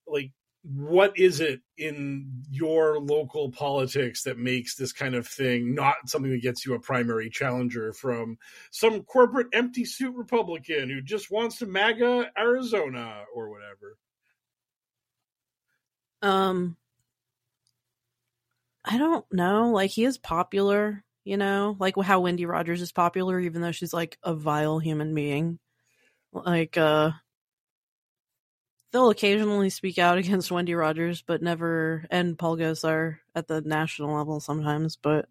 like 0.07 0.31
what 0.63 1.17
is 1.17 1.41
it 1.41 1.61
in 1.77 2.43
your 2.49 2.97
local 2.97 3.51
politics 3.51 4.23
that 4.23 4.37
makes 4.37 4.75
this 4.75 4.93
kind 4.93 5.13
of 5.13 5.27
thing 5.27 5.75
not 5.75 5.95
something 6.05 6.31
that 6.31 6.41
gets 6.41 6.65
you 6.65 6.73
a 6.73 6.79
primary 6.79 7.29
challenger 7.29 7.91
from 7.91 8.37
some 8.71 9.03
corporate 9.03 9.47
empty 9.51 9.83
suit 9.83 10.15
Republican 10.15 10.89
who 10.89 11.01
just 11.01 11.29
wants 11.29 11.57
to 11.57 11.65
MAGA 11.65 12.31
Arizona 12.37 13.23
or 13.35 13.49
whatever? 13.49 13.97
Um, 16.21 16.77
I 18.85 18.97
don't 18.97 19.25
know. 19.33 19.71
Like 19.71 19.91
he 19.91 20.05
is 20.05 20.17
popular, 20.17 21.03
you 21.23 21.37
know, 21.37 21.75
like 21.79 21.95
how 22.01 22.19
Wendy 22.21 22.45
Rogers 22.45 22.81
is 22.81 22.91
popular, 22.91 23.39
even 23.39 23.61
though 23.61 23.71
she's 23.71 23.93
like 23.93 24.17
a 24.23 24.33
vile 24.33 24.79
human 24.79 25.13
being. 25.13 25.59
Like, 26.31 26.77
uh, 26.77 27.11
they'll 28.91 29.09
occasionally 29.09 29.69
speak 29.69 29.97
out 29.97 30.17
against 30.19 30.51
Wendy 30.51 30.75
Rogers, 30.75 31.21
but 31.21 31.41
never, 31.41 32.05
and 32.09 32.37
Paul 32.37 32.57
Gosar 32.57 33.17
at 33.35 33.47
the 33.47 33.61
national 33.61 34.15
level 34.15 34.39
sometimes, 34.39 34.95
but 34.95 35.27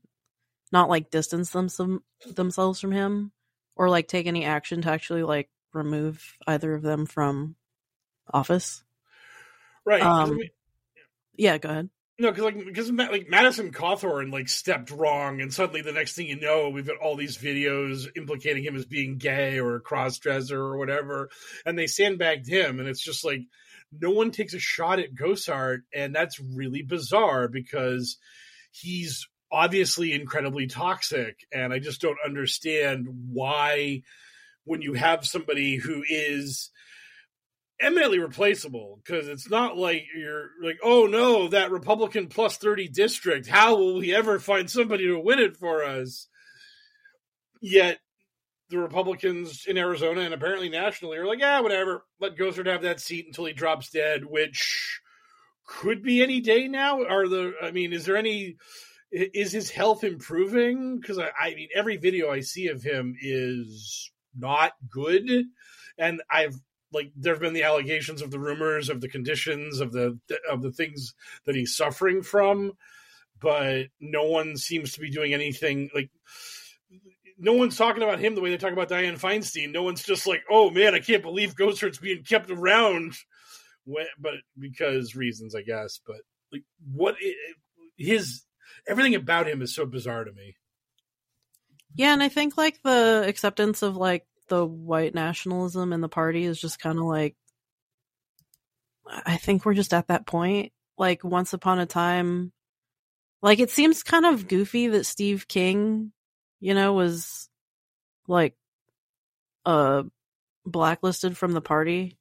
not 0.71 0.89
like 0.89 1.11
distance 1.11 1.51
them 1.51 1.69
some, 1.69 2.03
themselves 2.27 2.81
from 2.81 2.93
him 2.93 3.33
or 3.77 3.91
like 3.91 4.09
take 4.09 4.27
any 4.27 4.45
action 4.45 4.83
to 4.83 4.91
actually 4.91 5.23
like 5.23 5.51
remove 5.75 6.35
either 6.47 6.75
of 6.75 6.83
them 6.83 7.07
from 7.07 7.57
office. 8.33 8.83
Right. 9.85 10.03
Um, 10.03 10.39
yeah, 11.37 11.59
go 11.59 11.69
ahead. 11.69 11.91
No, 12.19 12.31
because 12.31 12.45
like 12.45 12.65
because 12.65 12.91
like 12.91 13.29
Madison 13.29 13.73
Cawthorn 13.73 14.31
like 14.33 14.49
stepped 14.49 14.91
wrong, 14.91 15.41
and 15.41 15.53
suddenly 15.53 15.81
the 15.81 15.93
next 15.93 16.15
thing 16.15 16.27
you 16.27 16.39
know, 16.39 16.69
we've 16.69 16.87
got 16.87 16.99
all 16.99 17.17
these 17.17 17.39
videos 17.39 18.07
implicating 18.17 18.63
him 18.63 18.77
as 18.77 18.85
being 18.85 19.17
gay 19.17 19.59
or 19.59 19.77
a 19.77 19.81
cross 19.81 20.19
dresser 20.19 20.61
or 20.61 20.77
whatever, 20.77 21.31
and 21.65 21.79
they 21.79 21.87
sandbagged 21.87 22.47
him, 22.47 22.79
and 22.81 22.89
it's 22.89 23.03
just 23.03 23.25
like 23.25 23.41
no 23.99 24.11
one 24.11 24.31
takes 24.31 24.53
a 24.53 24.59
shot 24.59 24.99
at 24.99 25.15
Gosar, 25.15 25.79
and 25.95 26.15
that's 26.15 26.39
really 26.39 26.83
bizarre 26.83 27.49
because 27.49 28.19
he's 28.71 29.27
obviously 29.51 30.13
incredibly 30.13 30.67
toxic, 30.67 31.39
and 31.51 31.73
I 31.73 31.79
just 31.79 32.03
don't 32.03 32.19
understand 32.25 33.07
why 33.31 34.03
when 34.65 34.83
you 34.83 34.93
have 34.95 35.27
somebody 35.27 35.77
who 35.77 36.05
is 36.07 36.71
eminently 37.83 38.19
replaceable 38.19 39.01
because 39.03 39.29
it's 39.29 39.51
not 39.51 39.77
like 39.77 40.05
you're 40.17 40.51
like, 40.63 40.79
oh 40.83 41.07
no, 41.07 41.49
that 41.49 41.71
Republican 41.71 42.29
plus 42.29 42.57
30 42.57 42.89
district, 42.89 43.49
how 43.49 43.77
will 43.77 43.99
we 43.99 44.15
ever 44.15 44.39
find 44.39 44.71
somebody 44.71 45.07
to 45.07 45.19
win 45.19 45.39
it 45.39 45.57
for 45.57 45.85
us? 45.85 46.29
Yet 47.61 47.99
the 48.71 48.79
Republicans 48.79 49.67
in 49.67 49.77
Arizona 49.77 50.23
and 50.23 50.35
apparently 50.35 50.69
nationally 50.69 51.19
are 51.19 51.27
like, 51.27 51.41
yeah, 51.41 51.61
whatever, 51.61 52.05
let 52.21 52.37
Gosar 52.37 52.67
have 52.67 52.83
that 52.83 53.01
seat 53.01 53.27
until 53.27 53.45
he 53.45 53.53
drops 53.53 53.91
dead, 53.91 54.25
which 54.25 55.01
could 55.67 56.03
be 56.03 56.23
any 56.23 56.41
day 56.41 56.69
now. 56.69 57.03
Are 57.05 57.29
the, 57.29 57.53
I 57.63 57.71
mean, 57.71 57.93
is 57.93 58.07
there 58.07 58.17
any, 58.17 58.57
is 59.11 59.53
his 59.53 59.71
health 59.71 60.05
improving? 60.05 60.99
Because 60.99 61.19
I, 61.19 61.31
I 61.41 61.55
mean, 61.55 61.69
every 61.75 61.99
video 61.99 62.31
I 62.31 62.41
see 62.41 62.69
of 62.69 62.83
him 62.83 63.15
is 63.21 64.11
not 64.37 64.73
good. 64.91 65.29
And 65.99 66.23
I've 66.31 66.57
like 66.93 67.11
there 67.17 67.35
have 67.35 67.41
been 67.41 67.55
the 67.55 67.63
allegations 67.63 68.23
of 68.23 68.31
the 68.31 68.39
rumors 68.39 68.89
of 68.89 69.01
the 69.01 69.09
conditions 69.09 69.81
of 69.81 69.93
the 69.93 70.19
of 70.51 70.63
the 70.63 70.73
things 70.73 71.15
that 71.45 71.55
he's 71.55 71.77
suffering 71.77 72.23
from 72.23 72.73
but 73.41 73.87
no 74.01 74.25
one 74.25 74.57
seems 74.57 74.93
to 74.93 75.01
be 75.01 75.11
doing 75.11 75.35
anything 75.35 75.91
like 75.95 76.11
no 77.39 77.55
one's 77.55 77.77
talking 77.77 78.03
about 78.03 78.21
him 78.21 78.35
the 78.35 78.41
way 78.41 78.51
they 78.51 78.57
talk 78.57 78.73
about 78.73 78.89
Diane 78.89 79.17
Feinstein. 79.17 79.73
No 79.73 79.83
one's 79.83 80.05
just 80.05 80.27
like, 80.29 80.43
"Oh 80.49 80.71
man, 80.71 80.95
I 80.95 81.01
can't 81.01 81.23
believe 81.23 81.57
Gosar's 81.57 81.99
being 81.99 82.23
kept 82.23 82.51
around," 82.51 83.15
when, 83.85 84.07
but 84.19 84.35
because 84.57 85.17
reasons, 85.17 85.55
I 85.55 85.63
guess. 85.63 86.01
But 86.07 86.19
like, 86.53 86.63
what 86.93 87.17
his 87.97 88.45
everything 88.87 89.17
about 89.17 89.49
him 89.49 89.61
is 89.61 89.75
so 89.75 89.85
bizarre 89.87 90.25
to 90.25 90.33
me. 90.33 90.55
Yeah, 91.95 92.13
and 92.13 92.23
I 92.23 92.29
think 92.29 92.57
like 92.57 92.81
the 92.83 93.25
acceptance 93.27 93.83
of 93.83 93.97
like 93.97 94.25
the 94.49 94.67
white 94.67 95.15
nationalism 95.15 95.93
in 95.93 96.01
the 96.01 96.09
party 96.09 96.45
is 96.45 96.61
just 96.61 96.79
kind 96.79 96.99
of 96.99 97.05
like 97.05 97.37
I 99.07 99.37
think 99.37 99.65
we're 99.65 99.75
just 99.75 99.95
at 99.95 100.09
that 100.09 100.27
point. 100.27 100.73
Like 100.99 101.25
once 101.25 101.53
upon 101.53 101.79
a 101.79 101.87
time 101.87 102.53
like 103.43 103.59
it 103.59 103.71
seems 103.71 104.03
kind 104.03 104.25
of 104.25 104.47
goofy 104.47 104.89
that 104.89 105.05
Steve 105.05 105.49
King, 105.49 106.13
you 106.61 106.75
know, 106.75 106.93
was 106.93 107.49
like 108.29 108.55
uh 109.67 110.05
blacklisted 110.65 111.37
from 111.37 111.53
the 111.53 111.61
party. 111.61 112.19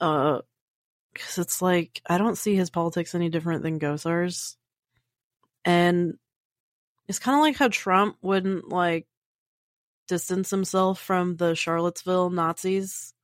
Uh 0.00 0.40
cuz 1.14 1.38
it's 1.38 1.62
like 1.62 2.02
I 2.06 2.18
don't 2.18 2.38
see 2.38 2.56
his 2.56 2.70
politics 2.70 3.14
any 3.14 3.28
different 3.28 3.62
than 3.62 3.78
Gosar's. 3.78 4.56
And 5.64 6.18
it's 7.06 7.18
kind 7.18 7.36
of 7.36 7.42
like 7.42 7.56
how 7.56 7.68
Trump 7.68 8.16
wouldn't 8.22 8.68
like 8.68 9.06
distance 10.10 10.50
himself 10.50 11.00
from 11.00 11.36
the 11.36 11.54
Charlottesville 11.54 12.30
Nazis. 12.30 13.14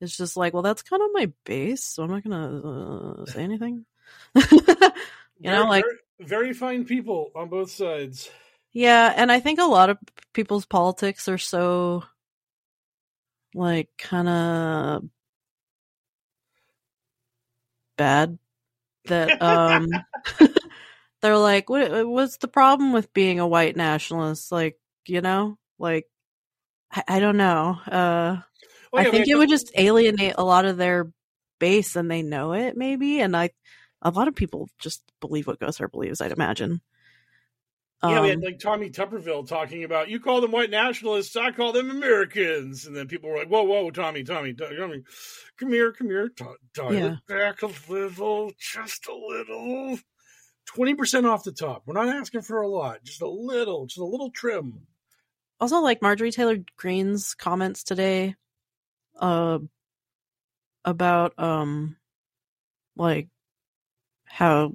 It's 0.00 0.16
just 0.16 0.36
like, 0.36 0.52
well, 0.52 0.62
that's 0.62 0.82
kind 0.82 1.00
of 1.00 1.10
my 1.12 1.32
base, 1.46 1.84
so 1.84 2.02
I'm 2.02 2.10
not 2.10 2.24
gonna 2.24 3.22
uh, 3.22 3.26
say 3.26 3.44
anything. 3.44 3.86
you 4.34 4.42
very, 4.50 5.56
know, 5.56 5.64
like 5.64 5.84
very, 6.18 6.28
very 6.28 6.52
fine 6.52 6.84
people 6.84 7.30
on 7.36 7.48
both 7.48 7.70
sides. 7.70 8.28
Yeah, 8.72 9.12
and 9.16 9.30
I 9.30 9.38
think 9.38 9.60
a 9.60 9.64
lot 9.64 9.90
of 9.90 9.98
people's 10.32 10.66
politics 10.66 11.28
are 11.28 11.38
so 11.38 12.02
like 13.54 13.88
kind 13.96 14.28
of 14.28 15.04
bad 17.96 18.38
that 19.04 19.40
um 19.40 19.86
they're 21.22 21.38
like 21.38 21.68
what 21.70 22.08
what's 22.08 22.38
the 22.38 22.48
problem 22.48 22.92
with 22.92 23.12
being 23.12 23.38
a 23.38 23.46
white 23.46 23.76
nationalist 23.76 24.50
like 24.50 24.78
you 25.06 25.20
know 25.20 25.58
like 25.78 26.06
I, 26.92 27.02
I 27.08 27.20
don't 27.20 27.36
know. 27.36 27.78
Uh, 27.86 28.36
well, 28.92 29.06
I 29.06 29.10
think 29.10 29.28
it 29.28 29.36
would 29.36 29.48
just 29.48 29.72
alienate 29.76 30.34
a 30.36 30.44
lot 30.44 30.64
of 30.64 30.76
their 30.76 31.10
base, 31.58 31.96
and 31.96 32.10
they 32.10 32.22
know 32.22 32.52
it 32.52 32.76
maybe. 32.76 33.20
And 33.20 33.36
I, 33.36 33.50
a 34.02 34.10
lot 34.10 34.28
of 34.28 34.34
people 34.34 34.68
just 34.78 35.02
believe 35.20 35.46
what 35.46 35.60
Gosar 35.60 35.90
believes. 35.90 36.20
I'd 36.20 36.32
imagine. 36.32 36.80
Yeah, 38.02 38.16
um, 38.16 38.22
we 38.22 38.28
had 38.30 38.38
um, 38.38 38.44
like 38.44 38.58
Tommy 38.58 38.90
Tuberville 38.90 39.46
talking 39.46 39.84
about 39.84 40.10
you 40.10 40.18
call 40.18 40.40
them 40.40 40.50
white 40.50 40.70
nationalists, 40.70 41.36
I 41.36 41.52
call 41.52 41.72
them 41.72 41.88
Americans, 41.88 42.84
and 42.84 42.96
then 42.96 43.06
people 43.06 43.30
were 43.30 43.36
like, 43.36 43.48
"Whoa, 43.48 43.62
whoa, 43.62 43.90
Tommy, 43.90 44.24
Tommy, 44.24 44.54
Tommy, 44.54 45.04
come 45.56 45.72
here, 45.72 45.92
come 45.92 46.08
here, 46.08 46.28
dial 46.74 46.92
yeah. 46.92 47.12
it 47.12 47.18
back 47.28 47.62
a 47.62 47.70
little, 47.88 48.50
just 48.58 49.06
a 49.06 49.14
little, 49.14 50.00
twenty 50.66 50.94
percent 50.94 51.26
off 51.26 51.44
the 51.44 51.52
top. 51.52 51.84
We're 51.86 51.94
not 51.94 52.08
asking 52.08 52.42
for 52.42 52.60
a 52.60 52.68
lot, 52.68 53.04
just 53.04 53.22
a 53.22 53.28
little, 53.28 53.86
just 53.86 54.00
a 54.00 54.04
little 54.04 54.30
trim." 54.30 54.80
Also 55.62 55.78
like 55.78 56.02
Marjorie 56.02 56.32
Taylor 56.32 56.58
Greene's 56.76 57.34
comments 57.34 57.84
today 57.84 58.34
uh 59.20 59.60
about 60.84 61.38
um 61.38 61.96
like 62.96 63.28
how 64.24 64.72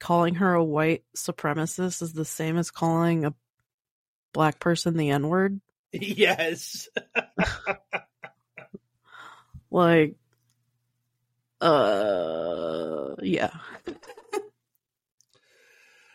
calling 0.00 0.36
her 0.36 0.54
a 0.54 0.64
white 0.64 1.04
supremacist 1.14 2.00
is 2.00 2.14
the 2.14 2.24
same 2.24 2.56
as 2.56 2.70
calling 2.70 3.26
a 3.26 3.34
black 4.32 4.58
person 4.58 4.96
the 4.96 5.10
n-word. 5.10 5.60
Yes. 5.92 6.88
Like 9.70 10.14
uh 11.60 13.16
yeah. 13.20 13.50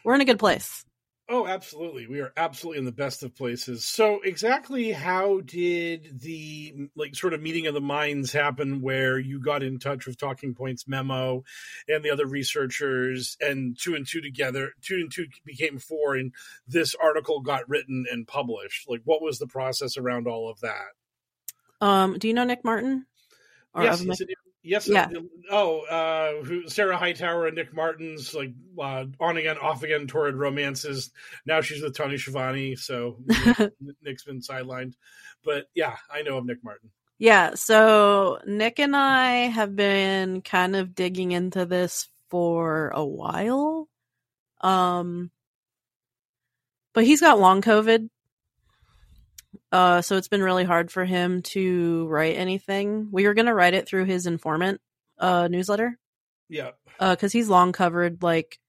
We're 0.04 0.16
in 0.16 0.22
a 0.22 0.26
good 0.26 0.40
place 0.40 0.86
Oh, 1.32 1.46
absolutely. 1.46 2.08
We 2.08 2.22
are 2.22 2.34
absolutely 2.36 2.80
in 2.80 2.86
the 2.86 2.92
best 2.92 3.22
of 3.22 3.36
places. 3.36 3.86
So, 3.86 4.20
exactly 4.24 4.92
how 4.92 5.42
did 5.42 6.20
the 6.22 6.90
like 6.96 7.16
sort 7.16 7.36
of 7.36 7.42
meeting 7.42 7.68
of 7.68 7.76
the 7.76 7.82
minds 7.82 8.32
happen 8.32 8.82
where 8.82 9.20
you 9.20 9.40
got 9.40 9.62
in 9.62 9.78
touch 9.78 10.08
with 10.08 10.18
Talking 10.18 10.56
Points 10.56 10.88
memo 10.88 11.44
and 11.88 12.04
the 12.04 12.10
other 12.10 12.26
researchers 12.26 13.38
and 13.40 13.78
two 13.80 13.94
and 13.94 14.08
two 14.08 14.22
together, 14.22 14.72
two 14.82 14.96
and 14.96 15.12
two 15.12 15.28
became 15.46 15.78
four 15.78 16.16
and 16.16 16.34
this 16.68 16.96
article 16.96 17.42
got 17.42 17.70
written 17.70 18.06
and 18.12 18.28
published? 18.28 18.90
Like 18.90 19.02
what 19.04 19.22
was 19.22 19.38
the 19.38 19.48
process 19.48 19.98
around 19.98 20.28
all 20.28 20.50
of 20.50 20.60
that? 20.62 20.88
Um, 21.80 22.18
do 22.18 22.28
you 22.28 22.34
know 22.34 22.44
Nick 22.44 22.66
Martin? 22.66 23.06
Yes, 23.78 24.04
yes, 24.04 24.20
yes. 24.70 24.88
Yeah. 24.88 25.10
Oh, 25.50 25.82
uh, 25.82 26.44
who, 26.44 26.70
Sarah 26.70 26.98
Hightower 26.98 27.48
and 27.48 27.56
Nick 27.56 27.74
Martin's 27.74 28.34
like 28.34 28.54
uh, 28.80 29.06
on 29.20 29.38
again, 29.38 29.58
off 29.58 29.84
again, 29.84 30.08
torrid 30.08 30.36
romances. 30.36 31.12
Now 31.46 31.62
she's 31.62 31.82
with 31.82 31.96
Tony 31.96 32.18
Schiavone, 32.18 32.76
so 32.76 33.18
Nick's 34.02 34.24
been 34.24 34.42
sidelined. 34.42 34.94
But 35.44 35.66
yeah, 35.74 35.96
I 36.12 36.22
know 36.22 36.38
of 36.38 36.46
Nick 36.46 36.64
Martin. 36.64 36.92
Yeah, 37.18 37.56
so 37.56 38.40
Nick 38.46 38.80
and 38.80 38.96
I 38.96 39.48
have 39.48 39.76
been 39.76 40.42
kind 40.42 40.76
of 40.76 40.96
digging 40.96 41.32
into 41.32 41.66
this 41.66 42.08
for 42.30 42.92
a 42.94 43.04
while. 43.04 43.90
Um 44.62 45.32
but 46.94 47.06
he's 47.06 47.22
got 47.22 47.40
long 47.40 47.62
covid. 47.62 48.10
Uh 49.72 50.02
so 50.02 50.18
it's 50.18 50.28
been 50.28 50.42
really 50.44 50.64
hard 50.64 50.92
for 50.92 51.06
him 51.06 51.42
to 51.44 52.08
write 52.08 52.38
anything. 52.38 53.10
We 53.12 53.28
were 53.28 53.34
going 53.34 53.46
to 53.46 53.54
write 53.54 53.74
it 53.76 53.88
through 53.88 54.06
his 54.06 54.26
informant 54.26 54.82
uh 55.20 55.48
newsletter. 55.50 55.98
Yeah. 56.50 56.72
Uh 57.00 57.16
cuz 57.16 57.32
he's 57.32 57.50
long 57.50 57.72
covered 57.72 58.24
like 58.24 58.60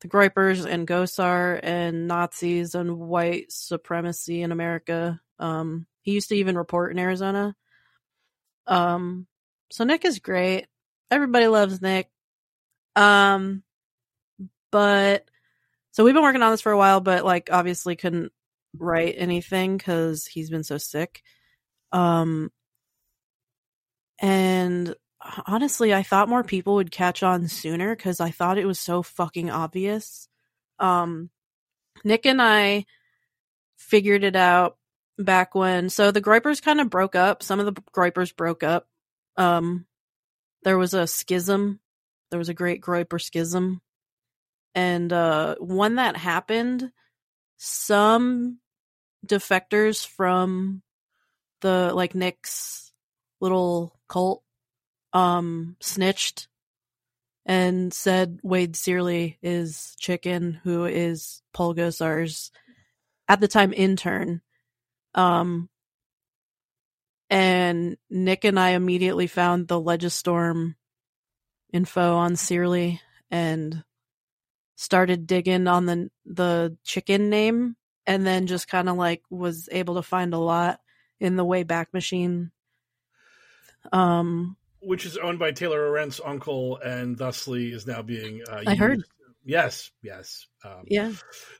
the 0.00 0.08
Groypers 0.08 0.64
and 0.64 0.86
Gosar 0.86 1.58
and 1.62 2.06
Nazis 2.08 2.74
and 2.74 2.98
white 2.98 3.50
supremacy 3.52 4.42
in 4.42 4.52
America. 4.52 5.20
Um 5.38 5.86
he 6.02 6.12
used 6.12 6.30
to 6.30 6.36
even 6.36 6.56
report 6.58 6.90
in 6.92 6.98
Arizona. 6.98 7.54
Um 8.66 9.26
so 9.70 9.84
Nick 9.84 10.04
is 10.04 10.18
great. 10.18 10.66
Everybody 11.10 11.46
loves 11.46 11.80
Nick. 11.80 12.08
Um 12.96 13.62
but 14.70 15.24
so 15.92 16.04
we've 16.04 16.14
been 16.14 16.22
working 16.22 16.42
on 16.42 16.52
this 16.52 16.60
for 16.60 16.72
a 16.72 16.78
while, 16.78 17.00
but 17.00 17.24
like 17.24 17.48
obviously 17.52 17.96
couldn't 17.96 18.32
write 18.76 19.14
anything 19.16 19.76
because 19.76 20.26
he's 20.26 20.50
been 20.50 20.64
so 20.64 20.78
sick. 20.78 21.22
Um, 21.92 22.50
and 24.20 24.94
honestly, 25.46 25.94
I 25.94 26.02
thought 26.02 26.28
more 26.28 26.44
people 26.44 26.74
would 26.74 26.90
catch 26.90 27.22
on 27.22 27.48
sooner 27.48 27.94
because 27.94 28.20
I 28.20 28.30
thought 28.30 28.58
it 28.58 28.66
was 28.66 28.78
so 28.78 29.02
fucking 29.02 29.50
obvious. 29.50 30.28
Um, 30.78 31.30
Nick 32.04 32.26
and 32.26 32.42
I 32.42 32.86
figured 33.76 34.24
it 34.24 34.36
out 34.36 34.76
back 35.18 35.54
when. 35.54 35.88
So 35.88 36.10
the 36.10 36.22
Groypers 36.22 36.62
kind 36.62 36.80
of 36.80 36.90
broke 36.90 37.14
up. 37.14 37.42
Some 37.42 37.60
of 37.60 37.66
the 37.66 37.80
Groypers 37.92 38.34
broke 38.34 38.62
up. 38.62 38.88
Um, 39.36 39.86
there 40.62 40.78
was 40.78 40.94
a 40.94 41.06
schism. 41.06 41.80
There 42.30 42.38
was 42.38 42.48
a 42.48 42.54
great 42.54 42.80
Groyper 42.80 43.20
schism 43.20 43.80
and 44.78 45.12
uh, 45.12 45.56
when 45.58 45.96
that 45.96 46.16
happened, 46.16 46.92
some 47.58 48.58
defectors 49.26 50.06
from 50.06 50.82
the 51.60 51.92
like 51.92 52.14
Nick's 52.14 52.92
little 53.40 53.98
cult 54.08 54.42
um 55.12 55.76
snitched 55.80 56.48
and 57.44 57.92
said 57.92 58.40
Wade 58.42 58.76
Searly 58.76 59.38
is 59.42 59.96
Chicken, 59.98 60.60
who 60.62 60.84
is 60.84 61.42
Paul 61.52 61.74
Gosar's 61.74 62.52
at 63.26 63.40
the 63.40 63.48
time 63.48 63.72
intern. 63.72 64.40
Um 65.14 65.68
and 67.30 67.96
Nick 68.08 68.44
and 68.44 68.58
I 68.58 68.70
immediately 68.70 69.26
found 69.26 69.68
the 69.68 69.80
Legistorm 69.80 70.76
info 71.72 72.14
on 72.16 72.36
Searly 72.36 73.00
and 73.30 73.82
started 74.78 75.26
digging 75.26 75.66
on 75.66 75.86
the 75.86 76.08
the 76.24 76.76
chicken 76.84 77.30
name 77.30 77.74
and 78.06 78.24
then 78.24 78.46
just 78.46 78.68
kind 78.68 78.88
of 78.88 78.96
like 78.96 79.22
was 79.28 79.68
able 79.72 79.96
to 79.96 80.02
find 80.02 80.32
a 80.32 80.38
lot 80.38 80.78
in 81.18 81.34
the 81.34 81.44
Wayback 81.44 81.86
Machine. 81.92 82.52
Um, 83.92 84.56
which 84.78 85.04
is 85.04 85.16
owned 85.16 85.40
by 85.40 85.50
Taylor 85.50 85.88
Lorenz 85.88 86.20
uncle 86.24 86.76
and 86.78 87.18
thusly 87.18 87.72
is 87.72 87.88
now 87.88 88.02
being. 88.02 88.42
Uh, 88.48 88.62
I 88.66 88.76
heard. 88.76 89.02
Yes, 89.44 89.90
yes. 90.00 90.46
Um, 90.64 90.84
yeah. 90.86 91.12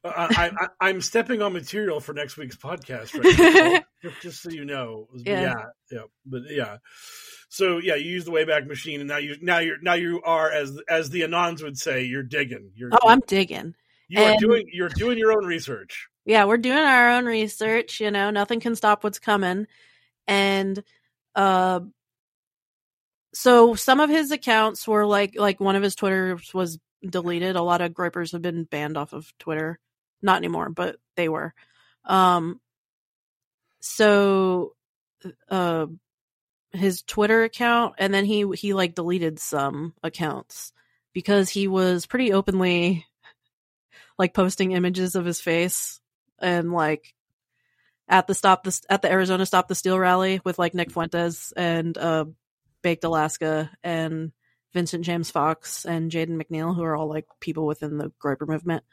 I, 0.04 0.50
I, 0.80 0.90
am 0.90 1.00
stepping 1.00 1.42
on 1.42 1.54
material 1.54 2.00
for 2.00 2.12
next 2.12 2.36
week's 2.36 2.56
podcast, 2.56 3.14
right 3.14 3.84
just, 4.02 4.20
just, 4.20 4.42
so 4.42 4.50
you 4.50 4.64
know. 4.64 5.08
Yeah. 5.14 5.40
yeah, 5.40 5.64
yeah, 5.90 6.02
but 6.26 6.42
yeah. 6.50 6.76
So 7.48 7.78
yeah, 7.78 7.94
you 7.94 8.10
use 8.10 8.24
the 8.24 8.30
Wayback 8.30 8.66
Machine, 8.66 9.00
and 9.00 9.08
now 9.08 9.16
you 9.16 9.36
now 9.40 9.58
you're 9.58 9.80
now 9.80 9.94
you 9.94 10.20
are 10.22 10.50
as 10.50 10.78
as 10.88 11.10
the 11.10 11.22
Anons 11.22 11.62
would 11.62 11.78
say, 11.78 12.04
you're 12.04 12.22
digging. 12.22 12.70
You're 12.74 12.90
oh, 12.92 13.08
I'm 13.08 13.20
digging. 13.26 13.74
You 14.08 14.20
and, 14.20 14.36
are 14.36 14.38
doing 14.38 14.66
you're 14.72 14.90
doing 14.90 15.18
your 15.18 15.32
own 15.32 15.46
research. 15.46 16.08
Yeah, 16.24 16.44
we're 16.44 16.58
doing 16.58 16.78
our 16.78 17.12
own 17.12 17.24
research. 17.24 18.00
You 18.00 18.10
know, 18.10 18.30
nothing 18.30 18.60
can 18.60 18.76
stop 18.76 19.02
what's 19.02 19.18
coming, 19.18 19.66
and 20.26 20.82
uh, 21.34 21.80
so 23.32 23.74
some 23.74 24.00
of 24.00 24.10
his 24.10 24.30
accounts 24.30 24.86
were 24.86 25.06
like 25.06 25.34
like 25.36 25.58
one 25.58 25.76
of 25.76 25.82
his 25.82 25.94
Twitters 25.94 26.52
was 26.52 26.78
deleted. 27.02 27.56
A 27.56 27.62
lot 27.62 27.80
of 27.80 27.92
Groypers 27.92 28.32
have 28.32 28.42
been 28.42 28.64
banned 28.64 28.98
off 28.98 29.14
of 29.14 29.32
Twitter. 29.38 29.78
Not 30.20 30.36
anymore, 30.38 30.68
but 30.68 30.96
they 31.16 31.28
were. 31.28 31.54
Um, 32.04 32.60
so 33.80 34.74
uh 35.50 35.86
his 36.72 37.02
Twitter 37.02 37.44
account 37.44 37.94
and 37.98 38.12
then 38.12 38.24
he 38.24 38.46
he 38.54 38.74
like 38.74 38.94
deleted 38.94 39.38
some 39.38 39.94
accounts 40.02 40.72
because 41.12 41.48
he 41.48 41.66
was 41.66 42.06
pretty 42.06 42.32
openly 42.32 43.06
like 44.18 44.34
posting 44.34 44.72
images 44.72 45.14
of 45.14 45.24
his 45.24 45.40
face 45.40 46.00
and 46.38 46.72
like 46.72 47.14
at 48.08 48.26
the 48.26 48.34
stop 48.34 48.64
the 48.64 48.80
at 48.88 49.02
the 49.02 49.10
Arizona 49.10 49.46
Stop 49.46 49.68
the 49.68 49.74
Steal 49.74 49.98
rally 49.98 50.40
with 50.44 50.58
like 50.58 50.74
Nick 50.74 50.90
Fuentes 50.90 51.52
and 51.56 51.96
uh 51.96 52.26
Baked 52.82 53.04
Alaska 53.04 53.70
and 53.82 54.32
Vincent 54.72 55.04
James 55.04 55.30
Fox 55.30 55.84
and 55.84 56.10
Jaden 56.10 56.40
McNeil 56.40 56.74
who 56.74 56.82
are 56.82 56.96
all 56.96 57.08
like 57.08 57.26
people 57.40 57.66
within 57.66 57.98
the 57.98 58.12
Groyper 58.22 58.46
movement. 58.46 58.84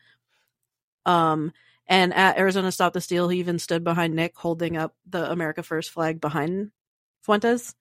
Um 1.06 1.52
and 1.88 2.14
at 2.14 2.38
Arizona 2.38 2.72
Stop 2.72 2.94
the 2.94 3.02
Steal 3.02 3.28
he 3.30 3.40
even 3.40 3.60
stood 3.60 3.84
behind 3.84 4.16
Nick 4.16 4.38
holding 4.38 4.78
up 4.78 4.96
the 5.08 5.30
America 5.30 5.64
First 5.64 5.92
flag 5.92 6.22
behind 6.22 6.72
Fuentes. 7.26 7.76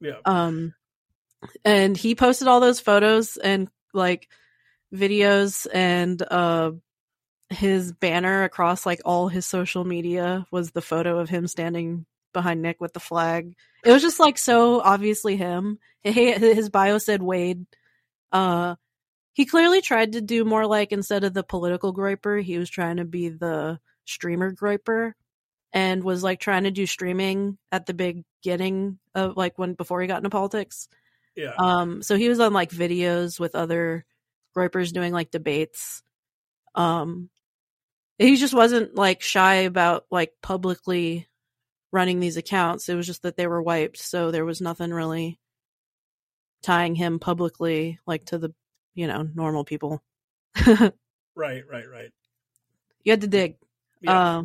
Yeah. 0.00 0.18
Um, 0.24 0.74
and 1.64 1.96
he 1.96 2.14
posted 2.14 2.48
all 2.48 2.60
those 2.60 2.80
photos 2.80 3.36
and 3.36 3.68
like 3.94 4.28
videos 4.92 5.66
and 5.72 6.20
uh 6.22 6.72
his 7.50 7.92
banner 7.92 8.44
across 8.44 8.84
like 8.84 9.00
all 9.04 9.28
his 9.28 9.46
social 9.46 9.84
media 9.84 10.46
was 10.50 10.70
the 10.70 10.82
photo 10.82 11.18
of 11.18 11.30
him 11.30 11.46
standing 11.46 12.04
behind 12.34 12.60
Nick 12.60 12.78
with 12.80 12.92
the 12.92 13.00
flag. 13.00 13.54
It 13.84 13.92
was 13.92 14.02
just 14.02 14.20
like 14.20 14.36
so 14.36 14.80
obviously 14.80 15.36
him. 15.36 15.78
His 16.02 16.68
bio 16.68 16.98
said 16.98 17.22
Wade. 17.22 17.64
Uh, 18.30 18.76
he 19.32 19.46
clearly 19.46 19.80
tried 19.80 20.12
to 20.12 20.20
do 20.20 20.44
more 20.44 20.66
like 20.66 20.92
instead 20.92 21.24
of 21.24 21.32
the 21.32 21.42
political 21.42 21.94
groyper, 21.94 22.42
he 22.42 22.58
was 22.58 22.68
trying 22.68 22.96
to 22.96 23.04
be 23.04 23.30
the 23.30 23.78
streamer 24.04 24.52
groyper 24.52 25.12
and 25.72 26.04
was 26.04 26.22
like 26.22 26.40
trying 26.40 26.64
to 26.64 26.70
do 26.70 26.86
streaming 26.86 27.56
at 27.72 27.86
the 27.86 27.94
beginning 28.42 28.98
of 29.14 29.36
like 29.36 29.58
when 29.58 29.74
before 29.74 30.00
he 30.00 30.06
got 30.06 30.18
into 30.18 30.30
politics. 30.30 30.88
Yeah. 31.34 31.54
Um 31.58 32.02
so 32.02 32.16
he 32.16 32.28
was 32.28 32.40
on 32.40 32.52
like 32.52 32.70
videos 32.70 33.38
with 33.38 33.54
other 33.54 34.04
groypers 34.56 34.92
doing 34.92 35.12
like 35.12 35.30
debates. 35.30 36.02
Um 36.74 37.30
he 38.18 38.36
just 38.36 38.54
wasn't 38.54 38.94
like 38.96 39.22
shy 39.22 39.54
about 39.54 40.06
like 40.10 40.32
publicly 40.42 41.28
running 41.92 42.20
these 42.20 42.36
accounts. 42.36 42.88
It 42.88 42.96
was 42.96 43.06
just 43.06 43.22
that 43.22 43.36
they 43.36 43.46
were 43.46 43.62
wiped, 43.62 43.98
so 43.98 44.30
there 44.30 44.44
was 44.44 44.60
nothing 44.60 44.90
really 44.90 45.38
tying 46.62 46.94
him 46.94 47.18
publicly 47.18 47.98
like 48.06 48.24
to 48.26 48.38
the, 48.38 48.52
you 48.94 49.06
know, 49.06 49.28
normal 49.34 49.64
people. 49.64 50.02
right, 50.66 50.92
right, 51.36 51.88
right. 51.88 52.10
You 53.04 53.12
had 53.12 53.20
to 53.20 53.28
dig. 53.28 53.56
Yeah. 54.00 54.38
Uh, 54.38 54.42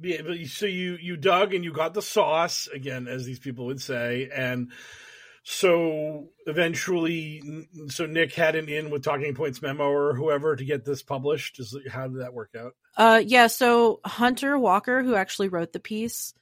yeah, 0.00 0.44
so 0.46 0.66
you 0.66 0.96
you 1.00 1.16
dug 1.16 1.54
and 1.54 1.64
you 1.64 1.72
got 1.72 1.94
the 1.94 2.02
sauce 2.02 2.68
again, 2.72 3.08
as 3.08 3.24
these 3.24 3.38
people 3.38 3.66
would 3.66 3.80
say, 3.80 4.28
and 4.34 4.70
so 5.50 6.28
eventually, 6.46 7.66
so 7.86 8.04
Nick 8.04 8.34
had 8.34 8.54
an 8.54 8.68
in 8.68 8.90
with 8.90 9.02
Talking 9.02 9.34
Points 9.34 9.62
memo 9.62 9.84
or 9.84 10.14
whoever 10.14 10.54
to 10.54 10.64
get 10.64 10.84
this 10.84 11.02
published. 11.02 11.58
Is 11.58 11.74
how 11.90 12.06
did 12.06 12.20
that 12.20 12.34
work 12.34 12.50
out? 12.54 12.74
Uh, 12.98 13.22
yeah. 13.24 13.46
So 13.46 14.00
Hunter 14.04 14.58
Walker, 14.58 15.02
who 15.02 15.14
actually 15.14 15.48
wrote 15.48 15.72
the 15.72 15.80
piece, 15.80 16.34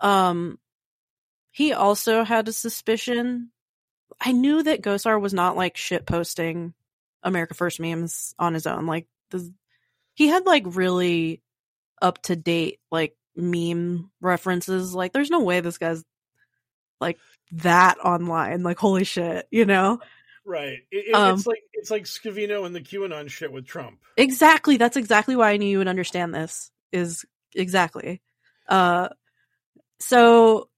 um, 0.00 0.58
he 1.50 1.74
also 1.74 2.24
had 2.24 2.48
a 2.48 2.52
suspicion. 2.54 3.50
I 4.18 4.32
knew 4.32 4.62
that 4.62 4.82
Gosar 4.82 5.20
was 5.20 5.34
not 5.34 5.56
like 5.56 5.76
shit 5.76 6.06
posting 6.06 6.72
America 7.22 7.52
First 7.52 7.78
memes 7.78 8.34
on 8.38 8.54
his 8.54 8.66
own. 8.66 8.86
Like 8.86 9.06
the, 9.30 9.52
he 10.14 10.28
had 10.28 10.46
like 10.46 10.64
really 10.66 11.42
up 12.00 12.22
to 12.22 12.36
date 12.36 12.80
like 12.90 13.16
meme 13.36 14.10
references. 14.20 14.94
Like, 14.94 15.12
there's 15.12 15.30
no 15.30 15.40
way 15.40 15.60
this 15.60 15.78
guy's 15.78 16.04
like 17.00 17.18
that 17.52 17.98
online. 17.98 18.62
Like, 18.62 18.78
holy 18.78 19.04
shit, 19.04 19.46
you 19.50 19.64
know? 19.64 20.00
Right. 20.44 20.78
It, 20.90 21.08
it, 21.08 21.14
um, 21.14 21.36
it's 21.36 21.46
like 21.46 21.62
it's 21.74 21.90
like 21.90 22.04
Scavino 22.04 22.66
and 22.66 22.74
the 22.74 22.80
QAnon 22.80 23.30
shit 23.30 23.52
with 23.52 23.66
Trump. 23.66 23.98
Exactly. 24.16 24.76
That's 24.76 24.96
exactly 24.96 25.36
why 25.36 25.50
I 25.50 25.56
knew 25.58 25.68
you 25.68 25.78
would 25.78 25.88
understand 25.88 26.34
this. 26.34 26.70
Is 26.92 27.24
exactly. 27.54 28.20
Uh, 28.68 29.10
so 30.00 30.68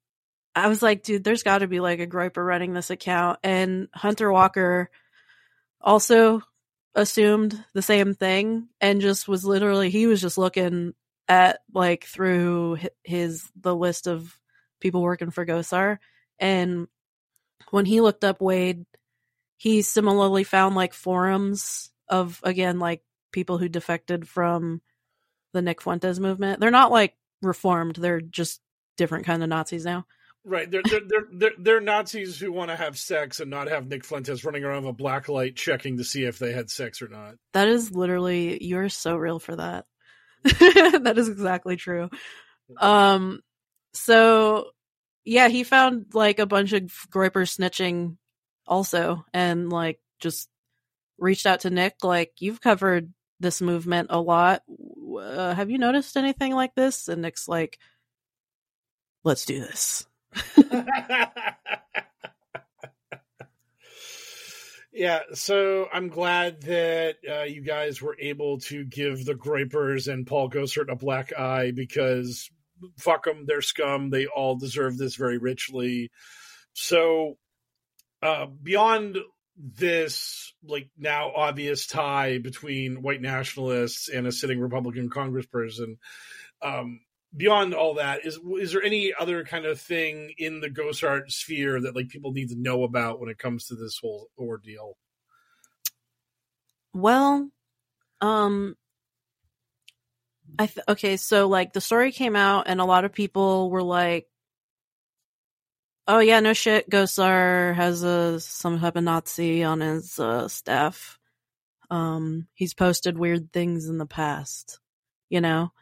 I 0.55 0.69
was 0.69 0.83
like, 0.83 1.03
dude, 1.03 1.25
there's 1.25 1.43
got 1.43 1.59
to 1.59 1.69
be 1.69 1.81
like 1.81 2.01
a 2.01 2.07
groyper 2.07 2.45
running 2.45 2.75
this 2.75 2.91
account. 2.91 3.39
And 3.43 3.89
Hunter 3.95 4.31
Walker 4.31 4.91
also 5.81 6.43
assumed 6.95 7.65
the 7.73 7.83
same 7.83 8.15
thing 8.15 8.69
and 8.81 9.01
just 9.01 9.27
was 9.27 9.45
literally, 9.45 9.89
he 9.89 10.07
was 10.07 10.21
just 10.21 10.37
looking 10.37 10.93
at 11.29 11.61
like 11.73 12.05
through 12.05 12.79
his, 13.05 13.51
the 13.61 13.75
list 13.75 14.07
of 14.07 14.39
people 14.81 15.03
working 15.03 15.31
for 15.31 15.47
Gosar. 15.47 15.99
And 16.39 16.89
when 17.71 17.85
he 17.85 18.01
looked 18.01 18.25
up 18.25 18.41
Wade, 18.41 18.85
he 19.57 19.83
similarly 19.83 20.45
found 20.45 20.75
like 20.75 20.93
forums 20.93 21.91
of, 22.09 22.41
again, 22.43 22.79
like 22.79 23.03
people 23.31 23.59
who 23.59 23.69
defected 23.69 24.29
from 24.29 24.83
the 25.53 25.63
Nick 25.63 25.81
Fuentes 25.81 26.19
movement. 26.19 26.61
They're 26.61 26.71
not 26.71 26.91
like 26.91 27.15
reformed, 27.43 27.97
they're 27.97 28.21
just 28.21 28.61
different 28.97 29.27
kind 29.27 29.43
of 29.43 29.49
Nazis 29.49 29.85
now. 29.85 30.07
Right, 30.45 30.69
they're 30.69 30.83
they're 30.85 31.01
they're 31.07 31.27
they're, 31.33 31.53
they're 31.59 31.81
Nazis 31.81 32.39
who 32.41 32.51
want 32.51 32.71
to 32.71 32.77
have 32.77 32.99
sex 32.99 33.39
and 33.39 33.49
not 33.49 33.69
have 33.69 33.87
Nick 33.87 34.05
Fuentes 34.05 34.45
running 34.45 34.65
around 34.65 34.83
with 34.83 34.91
a 34.91 34.95
black 34.95 35.29
light 35.29 35.55
checking 35.55 35.99
to 35.99 36.05
see 36.05 36.25
if 36.25 36.41
they 36.41 36.53
had 36.53 36.69
sex 36.69 37.01
or 37.01 37.07
not. 37.07 37.37
That 37.53 37.69
is 37.69 37.93
literally 37.93 38.63
you're 38.63 38.89
so 38.89 39.15
real 39.15 39.39
for 39.39 39.55
that. 39.55 39.87
that 41.03 41.15
is 41.17 41.29
exactly 41.29 41.77
true. 41.77 42.11
Um, 42.79 43.41
so 43.95 44.71
yeah, 45.25 45.49
he 45.49 45.65
found 45.65 46.07
like 46.15 46.39
a 46.39 46.47
bunch 46.47 46.73
of 46.73 46.83
Groyper 47.11 47.47
snitching 47.47 48.17
also, 48.67 49.25
and 49.33 49.71
like 49.71 50.01
just 50.21 50.49
reached 51.19 51.47
out 51.47 51.61
to 51.61 51.71
Nick. 51.71 51.97
Like 52.03 52.33
you've 52.41 52.61
covered 52.61 53.13
this 53.41 53.61
movement 53.61 54.09
a 54.11 54.21
lot. 54.21 54.63
Uh, 55.19 55.55
have 55.55 55.71
you 55.71 55.79
noticed 55.79 56.17
anything 56.17 56.55
like 56.55 56.75
this? 56.75 57.09
And 57.09 57.23
Nick's 57.23 57.49
like, 57.49 57.79
let's 59.25 59.45
do 59.45 59.61
this. 59.61 60.07
yeah, 64.93 65.21
so 65.33 65.89
I'm 65.93 66.09
glad 66.09 66.63
that 66.63 67.17
uh, 67.29 67.43
you 67.45 67.63
guys 67.63 68.03
were 68.03 68.17
able 68.19 68.59
to 68.61 68.85
give 68.85 69.25
the 69.25 69.35
Groypers 69.35 70.13
and 70.13 70.27
Paul 70.27 70.51
Gosar 70.51 70.91
a 70.91 70.97
black 70.97 71.33
eye 71.39 71.71
because 71.71 72.51
fuck 72.99 73.25
them, 73.25 73.45
they're 73.47 73.63
scum. 73.63 74.11
They 74.11 74.27
all 74.27 74.57
deserve 74.57 74.99
this 74.99 75.17
very 75.17 75.39
richly. 75.39 76.11
So, 76.75 77.39
uh, 78.23 78.47
beyond 78.47 79.19
this, 79.57 80.53
like 80.63 80.91
now 80.99 81.33
obvious 81.35 81.87
tie 81.87 82.39
between 82.39 83.03
white 83.03 83.23
nationalists 83.23 84.09
and 84.09 84.27
a 84.27 84.33
sitting 84.33 84.61
Republican 84.61 85.09
congressperson, 85.11 85.97
um, 86.63 87.01
beyond 87.37 87.75
all 87.75 87.95
that, 87.95 88.25
is 88.25 88.39
is 88.61 88.73
there 88.73 88.83
any 88.83 89.13
other 89.19 89.45
kind 89.45 89.65
of 89.65 89.81
thing 89.81 90.35
in 90.39 90.61
the 90.61 90.69
Gosar 90.69 91.31
sphere 91.31 91.81
that 91.81 91.97
like 91.97 92.09
people 92.09 92.33
need 92.33 92.51
to 92.51 92.57
know 92.57 92.85
about 92.85 93.21
when 93.21 93.31
it 93.31 93.39
comes 93.39 93.67
to 93.67 93.75
this 93.75 93.99
whole 94.01 94.29
ordeal? 94.39 94.97
Well, 96.95 97.51
um, 98.21 98.77
I 100.59 100.67
th- 100.67 100.85
okay, 100.89 101.17
so 101.17 101.49
like 101.49 101.73
the 101.73 101.81
story 101.81 102.13
came 102.13 102.37
out, 102.37 102.65
and 102.69 102.81
a 102.81 102.85
lot 102.85 103.05
of 103.05 103.13
people 103.13 103.71
were 103.71 103.83
like, 103.83 104.29
"Oh 106.07 106.19
yeah, 106.19 106.41
no 106.41 106.53
shit, 106.53 106.91
Gosar 106.91 107.75
has 107.75 108.03
a 108.03 108.41
some 108.41 108.79
type 108.79 108.97
of 108.97 109.05
Nazi 109.05 109.65
on 109.65 109.81
his 109.81 110.19
uh, 110.19 110.49
staff. 110.49 111.19
Um, 111.91 112.49
he's 112.55 112.75
posted 112.75 113.19
weird 113.19 113.53
things 113.53 113.89
in 113.89 113.99
the 113.99 114.07
past, 114.07 114.81
you 115.31 115.41
know." 115.41 115.73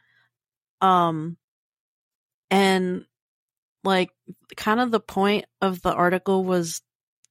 Um, 0.80 1.36
and 2.50 3.04
like 3.84 4.10
kind 4.56 4.80
of 4.80 4.90
the 4.90 5.00
point 5.00 5.46
of 5.60 5.82
the 5.82 5.92
article 5.92 6.44
was 6.44 6.82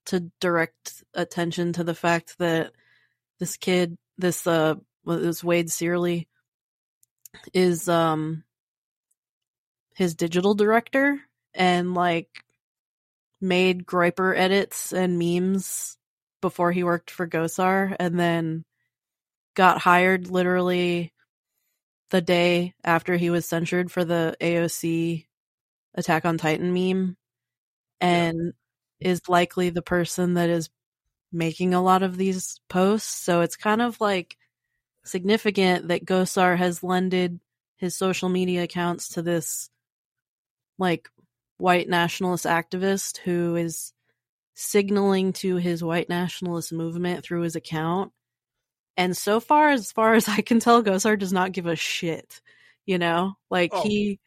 to 0.08 0.32
direct 0.40 1.04
attention 1.14 1.74
to 1.74 1.84
the 1.84 1.94
fact 1.94 2.38
that 2.40 2.72
this 3.40 3.58
kid, 3.58 3.98
this 4.18 4.48
uh, 4.48 4.76
this 5.06 5.44
Wade 5.44 5.72
Searle, 5.72 6.24
is 7.54 7.88
um 7.88 8.44
his 9.96 10.16
digital 10.16 10.56
director 10.56 11.20
and 11.54 11.94
like 11.94 12.30
made 13.42 13.86
Groyper 13.86 14.36
edits 14.36 14.94
and 14.94 15.20
memes 15.20 15.98
before 16.42 16.72
he 16.72 16.84
worked 16.84 17.12
for 17.12 17.28
Gosar 17.28 17.96
and 18.00 18.20
then 18.20 18.64
got 19.56 19.80
hired 19.80 20.30
literally 20.30 21.12
the 22.10 22.22
day 22.22 22.74
after 22.84 23.18
he 23.18 23.30
was 23.30 23.46
censured 23.46 23.92
for 23.92 24.04
the 24.04 24.36
AOC 24.42 25.26
Attack 25.96 26.26
on 26.26 26.38
Titan 26.38 26.74
meme 26.74 27.18
and 28.00 28.54
yeah. 29.00 29.12
is 29.12 29.28
likely 29.28 29.70
the 29.70 29.82
person 29.82 30.36
that 30.36 30.50
is 30.50 30.70
making 31.32 31.74
a 31.74 31.82
lot 31.82 32.04
of 32.04 32.18
these 32.18 32.60
posts. 32.70 33.10
So 33.10 33.42
it's 33.42 33.56
kind 33.56 33.82
of 33.82 34.00
like 34.00 34.38
significant 35.04 35.88
that 35.88 36.06
Gosar 36.06 36.58
has 36.58 36.84
lended 36.84 37.40
his 37.78 37.96
social 37.96 38.30
media 38.30 38.64
accounts 38.64 39.10
to 39.10 39.22
this 39.22 39.70
like 40.78 41.10
white 41.58 41.90
nationalist 41.90 42.46
activist 42.46 43.18
who 43.18 43.56
is 43.56 43.94
signaling 44.54 45.34
to 45.34 45.58
his 45.58 45.84
white 45.84 46.10
nationalist 46.10 46.72
movement 46.74 47.24
through 47.24 47.42
his 47.42 47.56
account. 47.56 48.12
And 49.00 49.16
so 49.16 49.40
far, 49.40 49.70
as 49.70 49.94
far 49.94 50.14
as 50.14 50.28
I 50.28 50.42
can 50.42 50.60
tell, 50.60 50.84
Gosar 50.84 51.18
does 51.18 51.34
not 51.34 51.54
give 51.54 51.66
a 51.66 51.76
shit. 51.76 52.42
You 52.86 52.98
know, 52.98 53.38
like 53.50 53.72
oh. 53.74 53.82
he 53.84 54.20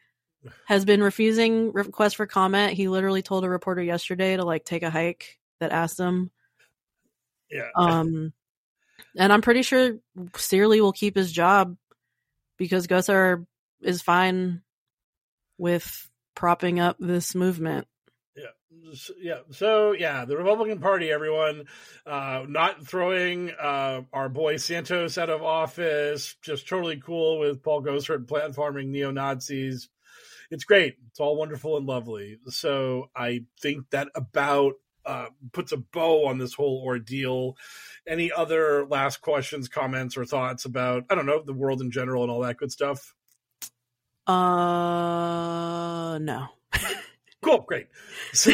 has 0.65 0.83
been 0.83 1.03
refusing 1.03 1.71
requests 1.73 2.13
for 2.13 2.25
comment. 2.25 2.73
He 2.73 2.87
literally 2.87 3.21
told 3.21 3.45
a 3.45 3.49
reporter 3.49 3.83
yesterday 3.83 4.35
to 4.35 4.43
like 4.43 4.65
take 4.65 4.83
a 4.83 4.89
hike 4.89 5.37
that 5.59 5.71
asked 5.71 5.99
him. 5.99 6.31
Yeah. 7.51 7.69
Um, 7.75 8.33
and 9.15 9.31
I'm 9.31 9.41
pretty 9.41 9.61
sure 9.61 9.99
Searle 10.35 10.81
will 10.81 10.91
keep 10.91 11.15
his 11.15 11.31
job 11.31 11.77
because 12.57 12.87
Gosar 12.87 13.45
is 13.81 14.01
fine 14.01 14.61
with 15.57 16.09
propping 16.35 16.79
up 16.79 16.97
this 16.99 17.35
movement. 17.35 17.87
Yeah. 18.35 18.93
Yeah. 19.19 19.39
So, 19.51 19.91
yeah, 19.91 20.25
the 20.25 20.37
Republican 20.37 20.79
Party, 20.79 21.11
everyone, 21.11 21.65
uh, 22.05 22.43
not 22.47 22.85
throwing 22.85 23.51
uh, 23.51 24.01
our 24.11 24.29
boy 24.29 24.57
Santos 24.57 25.17
out 25.17 25.29
of 25.29 25.43
office, 25.43 26.35
just 26.41 26.67
totally 26.67 26.97
cool 26.97 27.39
with 27.39 27.61
Paul 27.61 27.83
Gosar 27.83 28.27
plant 28.27 28.55
farming 28.55 28.91
neo 28.91 29.11
Nazis. 29.11 29.89
It's 30.49 30.63
great. 30.63 30.95
It's 31.09 31.19
all 31.19 31.35
wonderful 31.35 31.77
and 31.77 31.85
lovely. 31.85 32.39
So, 32.47 33.09
I 33.15 33.45
think 33.61 33.89
that 33.91 34.09
about 34.15 34.73
uh, 35.05 35.27
puts 35.51 35.71
a 35.71 35.77
bow 35.77 36.25
on 36.27 36.37
this 36.37 36.53
whole 36.53 36.81
ordeal. 36.85 37.57
Any 38.07 38.31
other 38.31 38.85
last 38.85 39.21
questions, 39.21 39.67
comments, 39.67 40.17
or 40.17 40.25
thoughts 40.25 40.65
about 40.65 41.03
I 41.09 41.15
don't 41.15 41.25
know 41.25 41.41
the 41.43 41.53
world 41.53 41.81
in 41.81 41.91
general 41.91 42.23
and 42.23 42.31
all 42.31 42.41
that 42.41 42.57
good 42.57 42.71
stuff? 42.71 43.13
Uh, 44.25 46.17
no. 46.19 46.47
cool, 47.43 47.59
great. 47.67 47.87
So, 48.33 48.53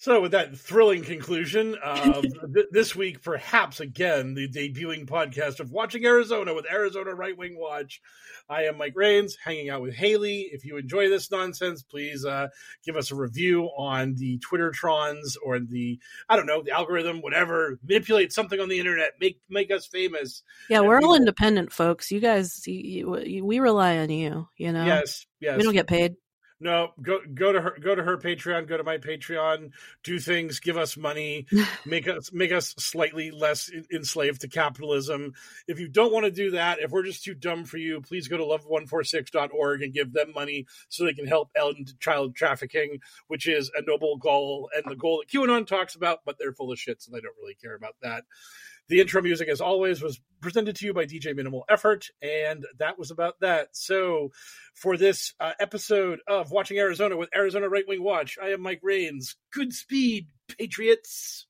So, 0.00 0.20
with 0.20 0.30
that 0.30 0.56
thrilling 0.56 1.02
conclusion 1.02 1.74
of 1.82 2.22
th- 2.54 2.66
this 2.70 2.94
week, 2.94 3.20
perhaps 3.20 3.80
again, 3.80 4.34
the 4.34 4.48
debuting 4.48 5.06
podcast 5.06 5.58
of 5.58 5.72
Watching 5.72 6.06
Arizona 6.06 6.54
with 6.54 6.70
Arizona 6.70 7.16
Right 7.16 7.36
Wing 7.36 7.58
Watch. 7.58 8.00
I 8.48 8.66
am 8.66 8.78
Mike 8.78 8.92
Rains, 8.94 9.36
hanging 9.44 9.70
out 9.70 9.82
with 9.82 9.94
Haley. 9.94 10.50
If 10.52 10.64
you 10.64 10.76
enjoy 10.76 11.08
this 11.08 11.32
nonsense, 11.32 11.82
please 11.82 12.24
uh, 12.24 12.46
give 12.86 12.94
us 12.94 13.10
a 13.10 13.16
review 13.16 13.64
on 13.76 14.14
the 14.14 14.38
Twitter 14.38 14.70
trons 14.70 15.34
or 15.44 15.58
the, 15.58 15.98
I 16.28 16.36
don't 16.36 16.46
know, 16.46 16.62
the 16.62 16.70
algorithm, 16.70 17.20
whatever. 17.20 17.80
Manipulate 17.82 18.32
something 18.32 18.60
on 18.60 18.68
the 18.68 18.78
internet, 18.78 19.14
make 19.20 19.40
make 19.50 19.72
us 19.72 19.88
famous. 19.88 20.44
Yeah, 20.70 20.80
we're 20.80 21.00
all 21.00 21.16
independent 21.16 21.72
folks. 21.72 22.12
You 22.12 22.20
guys, 22.20 22.64
you, 22.68 23.18
you, 23.18 23.44
we 23.44 23.58
rely 23.58 23.98
on 23.98 24.10
you. 24.10 24.46
You 24.56 24.70
know. 24.70 24.84
Yes, 24.84 25.26
yes. 25.40 25.56
We 25.56 25.64
don't 25.64 25.74
get 25.74 25.88
paid 25.88 26.14
no 26.60 26.92
go 27.00 27.20
go 27.34 27.52
to 27.52 27.60
her 27.60 27.76
go 27.80 27.94
to 27.94 28.02
her 28.02 28.16
patreon 28.16 28.66
go 28.66 28.76
to 28.76 28.82
my 28.82 28.98
patreon 28.98 29.70
do 30.02 30.18
things 30.18 30.60
give 30.60 30.76
us 30.76 30.96
money 30.96 31.46
make 31.86 32.08
us 32.08 32.32
make 32.32 32.52
us 32.52 32.74
slightly 32.78 33.30
less 33.30 33.70
enslaved 33.92 34.40
to 34.40 34.48
capitalism. 34.48 35.32
If 35.66 35.78
you 35.78 35.88
don't 35.88 36.12
want 36.12 36.24
to 36.24 36.30
do 36.30 36.52
that 36.52 36.80
if 36.80 36.90
we're 36.90 37.04
just 37.04 37.24
too 37.24 37.34
dumb 37.34 37.64
for 37.64 37.76
you 37.76 38.00
please 38.00 38.28
go 38.28 38.36
to 38.36 38.44
love146.org 38.44 39.82
and 39.82 39.92
give 39.92 40.12
them 40.12 40.32
money 40.34 40.66
so 40.88 41.04
they 41.04 41.14
can 41.14 41.26
help 41.26 41.50
end 41.56 41.94
child 42.00 42.34
trafficking 42.34 43.00
which 43.28 43.46
is 43.46 43.70
a 43.76 43.82
noble 43.82 44.16
goal 44.16 44.70
and 44.74 44.84
the 44.90 44.96
goal 44.96 45.22
that 45.22 45.28
qanon 45.28 45.66
talks 45.66 45.94
about 45.94 46.20
but 46.24 46.36
they're 46.38 46.52
full 46.52 46.72
of 46.72 46.78
shit 46.78 47.00
so 47.00 47.10
they 47.12 47.20
don't 47.20 47.36
really 47.40 47.54
care 47.54 47.74
about 47.74 47.94
that 48.02 48.24
the 48.88 49.00
intro 49.00 49.20
music, 49.20 49.48
as 49.48 49.60
always, 49.60 50.02
was 50.02 50.20
presented 50.40 50.76
to 50.76 50.86
you 50.86 50.94
by 50.94 51.04
DJ 51.04 51.34
Minimal 51.34 51.64
Effort, 51.68 52.06
and 52.22 52.64
that 52.78 52.98
was 52.98 53.10
about 53.10 53.40
that. 53.40 53.68
So, 53.72 54.30
for 54.74 54.96
this 54.96 55.34
uh, 55.40 55.52
episode 55.60 56.20
of 56.28 56.50
Watching 56.50 56.78
Arizona 56.78 57.16
with 57.16 57.28
Arizona 57.34 57.68
Right 57.68 57.86
Wing 57.86 58.02
Watch, 58.02 58.38
I 58.42 58.48
am 58.50 58.62
Mike 58.62 58.80
Rains. 58.82 59.36
Good 59.52 59.72
speed, 59.72 60.28
Patriots. 60.56 61.47